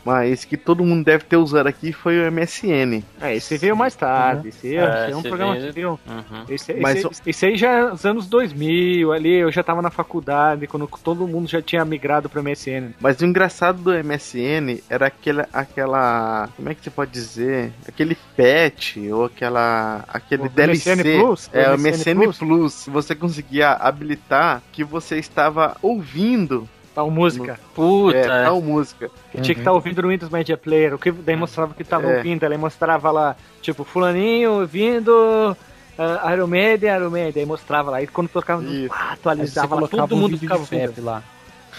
[0.05, 3.03] mas que todo mundo deve ter usado aqui foi o MSN.
[3.21, 6.45] É, esse veio mais tarde, esse, É, esse é um programa veio- que veio Uhum.
[6.49, 9.81] Esse, Mas esse, o- esse aí já é nos anos 2000, ali eu já tava
[9.83, 12.91] na faculdade, quando todo mundo já tinha migrado pro MSN.
[13.01, 17.73] Mas o engraçado do MSN era aquela, aquela, como é que você pode dizer?
[17.87, 20.91] Aquele patch ou aquela, aquele O DLC.
[20.95, 21.51] MSN Plus?
[21.53, 22.39] É, o O MSN MSN Plus?
[22.39, 22.87] Plus.
[22.89, 27.59] Você conseguia habilitar que você estava ouvindo Tal música.
[27.75, 29.11] Puta, é, tal música.
[29.31, 30.95] Que tinha que estar ouvindo no Windows Media Player.
[30.95, 32.17] O que daí mostrava que tava É.
[32.19, 32.43] ouvindo.
[32.45, 35.57] Ela mostrava lá, tipo, fulaninho ouvindo
[35.99, 37.43] uh, Iron Maiden, Iron Maiden.
[37.43, 38.03] Aí mostrava lá.
[38.03, 41.03] E quando tocava, você atualizava lá, todo um mundo vídeo ficava ouvindo.
[41.03, 41.23] lá.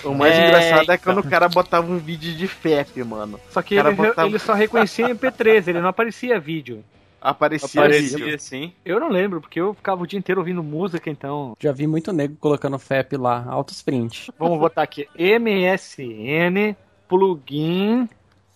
[0.04, 1.28] O mais É, engraçado é quando então.
[1.30, 3.40] o cara botava um vídeo de FEP, mano.
[3.52, 6.84] Só que ele, botava- ele só reconhecia MP3, ele não aparecia vídeo.
[7.24, 8.74] Aparecia, Aparecia assim.
[8.84, 11.56] Eu não lembro, porque eu ficava o dia inteiro ouvindo música, então.
[11.58, 14.30] Já vi muito nego colocando FEP lá, altos print.
[14.38, 15.08] Vamos botar aqui.
[15.18, 16.76] MSN,
[17.08, 18.10] plugin,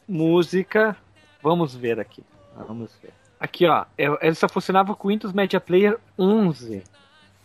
[0.05, 0.97] música.
[1.41, 2.21] Vamos ver aqui.
[2.67, 3.13] Vamos ver.
[3.39, 3.85] Aqui, ó.
[3.97, 6.83] Ele só funcionava com o Windows Media Player 11.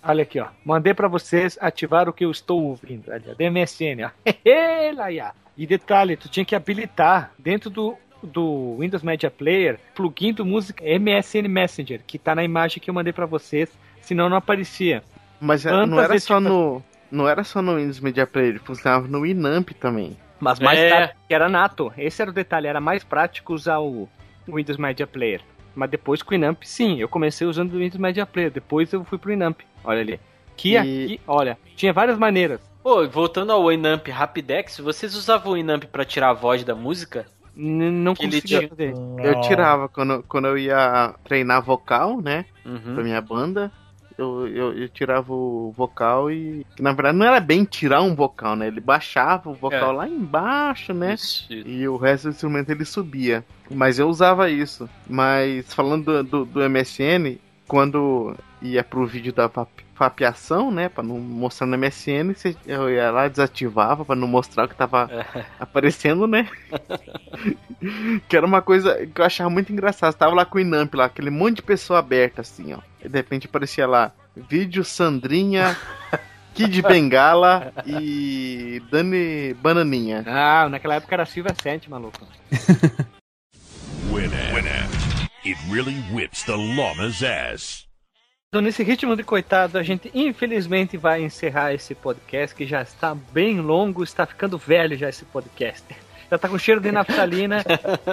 [0.02, 0.48] Olha aqui, ó.
[0.64, 3.12] Mandei pra vocês ativar o que eu estou ouvindo.
[3.12, 4.10] Olha, do MSN, ó.
[5.54, 10.84] E detalhe, tu tinha que habilitar dentro do, do Windows Media Player plugin do música
[10.84, 13.70] MSN Messenger, que tá na imagem que eu mandei pra vocês,
[14.00, 15.02] senão não aparecia.
[15.40, 16.82] Mas é, Quantas não era só tipo- no.
[17.10, 20.16] Não era só no Windows Media Player, funcionava no Winamp também.
[20.40, 20.88] Mas mais É.
[20.88, 21.92] tarde, que era nato.
[21.98, 24.08] Esse era o detalhe, era mais prático usar o
[24.48, 25.40] Windows Media Player.
[25.74, 29.04] Mas depois com o Inamp, sim, eu comecei usando o Windows Media Player, depois eu
[29.04, 29.60] fui pro Inamp.
[29.84, 30.20] Olha ali.
[30.56, 32.60] Que E- aqui, olha, tinha várias maneiras.
[32.82, 37.26] Pô, voltando ao Winamp Rapidex, vocês usavam o Winamp pra tirar a voz da música?
[37.56, 38.94] N- não conseguia fazer.
[39.22, 42.44] Eu tirava quando, quando eu ia treinar vocal, né?
[42.64, 42.94] Uhum.
[42.94, 43.70] Pra minha banda.
[44.18, 46.66] eu, eu, eu tirava o vocal e.
[46.76, 48.66] que, Na verdade, não era bem tirar um vocal, né?
[48.68, 49.96] Ele baixava o vocal É.
[49.96, 51.14] lá embaixo, né?
[51.14, 51.52] Isso.
[51.52, 53.44] E o resto do instrumento ele subia.
[53.70, 54.88] Mas eu usava isso.
[55.08, 59.50] Mas falando do, do, do MSN, quando ia pro vídeo da
[59.94, 60.88] fapiação, né?
[60.88, 64.74] Pra não mostrar no MSN, cê- eu ia lá, desativava pra não mostrar o que
[64.74, 65.08] tava
[65.58, 66.48] aparecendo, né?
[68.28, 70.14] que era uma coisa que eu achava muito engraçado.
[70.14, 72.78] Tava lá com o Inamp lá, aquele monte de pessoa aberta assim, ó.
[73.04, 75.76] E de repente aparecia lá, vídeo Sandrinha,
[76.54, 80.22] Kid Bengala e Dani Bananinha.
[80.26, 82.20] Ah, naquela época era Silvia Sente, maluco.
[84.12, 84.92] Winamp.
[85.44, 87.86] It really whips the llama's ass.
[88.54, 93.14] Então, nesse ritmo de coitado, a gente infelizmente vai encerrar esse podcast, que já está
[93.14, 95.82] bem longo, está ficando velho já esse podcast.
[96.30, 97.62] Já tá com cheiro de naftalina.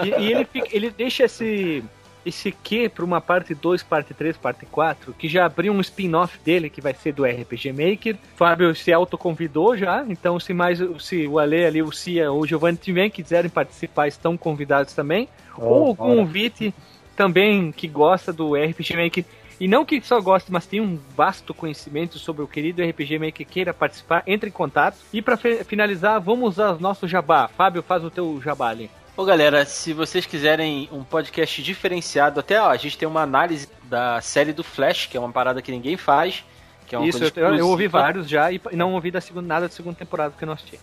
[0.04, 1.82] e e ele, fica- ele deixa esse,
[2.26, 6.38] esse quê para uma parte 2, parte 3, parte 4, que já abriu um spin-off
[6.44, 8.18] dele, que vai ser do RPG Maker.
[8.36, 12.46] Fábio se autoconvidou já, então se mais se o Ale ali, o Cia ou o
[12.48, 15.28] Giovanni também quiserem participar, estão convidados também.
[15.58, 16.20] ou algum ora.
[16.20, 16.74] ouvinte
[17.16, 19.24] também que gosta do RPG Maker
[19.60, 23.34] e não que só goste, mas tem um vasto conhecimento sobre o querido RPG Maker
[23.34, 24.98] que queira participar, entre em contato.
[25.12, 27.48] E para finalizar, vamos usar o nosso jabá.
[27.48, 28.90] Fábio, faz o teu jabá ali.
[29.18, 33.68] Ô galera, se vocês quiserem um podcast diferenciado, até ó, a gente tem uma análise
[33.84, 36.46] da série do Flash, que é uma parada que ninguém faz.
[36.88, 39.68] Que é uma Isso, eu, eu ouvi vários já e não ouvi da segunda, nada
[39.68, 40.80] da segunda temporada que eu não assisti.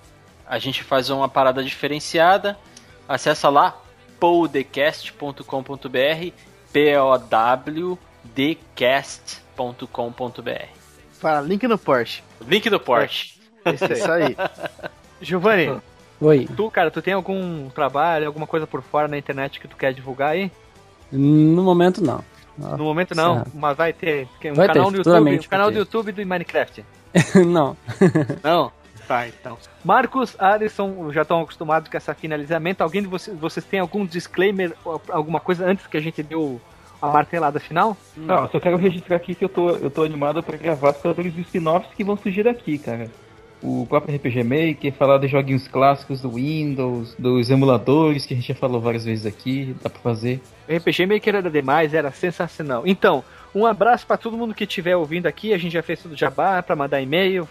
[0.46, 2.58] A gente faz uma parada diferenciada.
[3.08, 3.80] Acessa lá
[4.20, 5.40] podcast.com.br
[8.34, 10.66] p-o-w-d-cast.com.br
[11.12, 12.22] Fala, link no Porsche.
[12.46, 13.36] Link do Porsche.
[13.64, 14.36] Isso aí.
[15.20, 15.80] Giovanni,
[16.20, 16.48] Oi.
[16.56, 19.94] tu, cara, tu tem algum trabalho, alguma coisa por fora na internet que tu quer
[19.94, 20.52] divulgar aí?
[21.10, 22.22] No momento não.
[22.58, 23.50] No momento não, certo.
[23.54, 25.78] mas vai ter um Vai ter, canal no YouTube, futuramente um canal do.
[25.78, 26.84] YouTube do Minecraft.
[27.46, 27.76] não.
[28.42, 28.72] Não?
[29.06, 29.56] Tá, então.
[29.84, 32.82] Marcos, Alisson, já estão acostumados com esse finalizamento.
[32.82, 34.72] Alguém de vocês, vocês tem algum disclaimer,
[35.08, 36.60] alguma coisa antes que a gente deu
[37.00, 37.96] a martelada final?
[38.16, 41.38] Não, só quero registrar aqui que eu tô, eu tô animado pra gravar sobre os
[41.38, 43.10] spin-offs que vão surgir daqui, cara.
[43.62, 48.48] O próprio RPG Maker, falar de joguinhos clássicos do Windows, dos emuladores que a gente
[48.48, 50.40] já falou várias vezes aqui, dá pra fazer.
[50.68, 52.82] O RPG Maker era demais, era sensacional.
[52.86, 53.24] Então,
[53.54, 55.54] um abraço para todo mundo que estiver ouvindo aqui.
[55.54, 57.48] A gente já fez tudo jabá para mandar e-mail,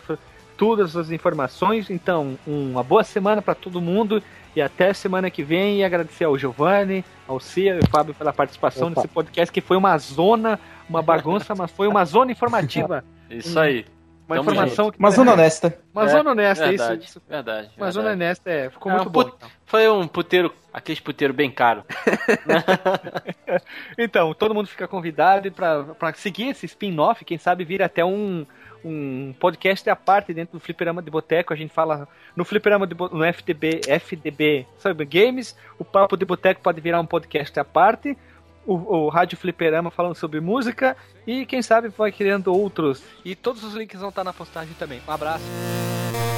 [0.55, 1.89] todas as informações.
[1.89, 4.21] Então, uma boa semana para todo mundo
[4.55, 5.79] e até semana que vem.
[5.79, 9.01] E agradecer ao Giovanni, ao Cia e ao Fábio pela participação Opa.
[9.01, 13.03] nesse podcast que foi uma zona, uma bagunça, mas foi uma zona informativa.
[13.29, 13.85] Isso aí.
[14.27, 15.77] Uma Tamo informação que Uma zona honesta.
[15.93, 17.19] Uma É, zona honesta, verdade, isso.
[17.19, 17.21] isso.
[17.29, 17.67] Verdade.
[17.67, 17.93] Uma verdade.
[17.93, 19.23] zona honesta, é, ficou É, muito um bom.
[19.25, 19.37] put-
[19.67, 21.83] Foi um puteiro, aquele puteiro bem caro.
[23.97, 28.45] Então, todo mundo fica convidado para seguir esse spin-off, quem sabe vir até um,
[28.83, 31.53] um podcast à parte dentro do Fliperama de Boteco.
[31.53, 35.55] A gente fala no Fliperama de Bo- no FDB, FDB sabe, Games.
[35.79, 38.17] O Papo de Boteco pode virar um podcast à parte.
[38.65, 40.97] O, o Rádio Fliperama falando sobre música.
[41.25, 43.03] E quem sabe vai criando outros.
[43.23, 45.01] E todos os links vão estar na postagem também.
[45.07, 46.34] Um abraço.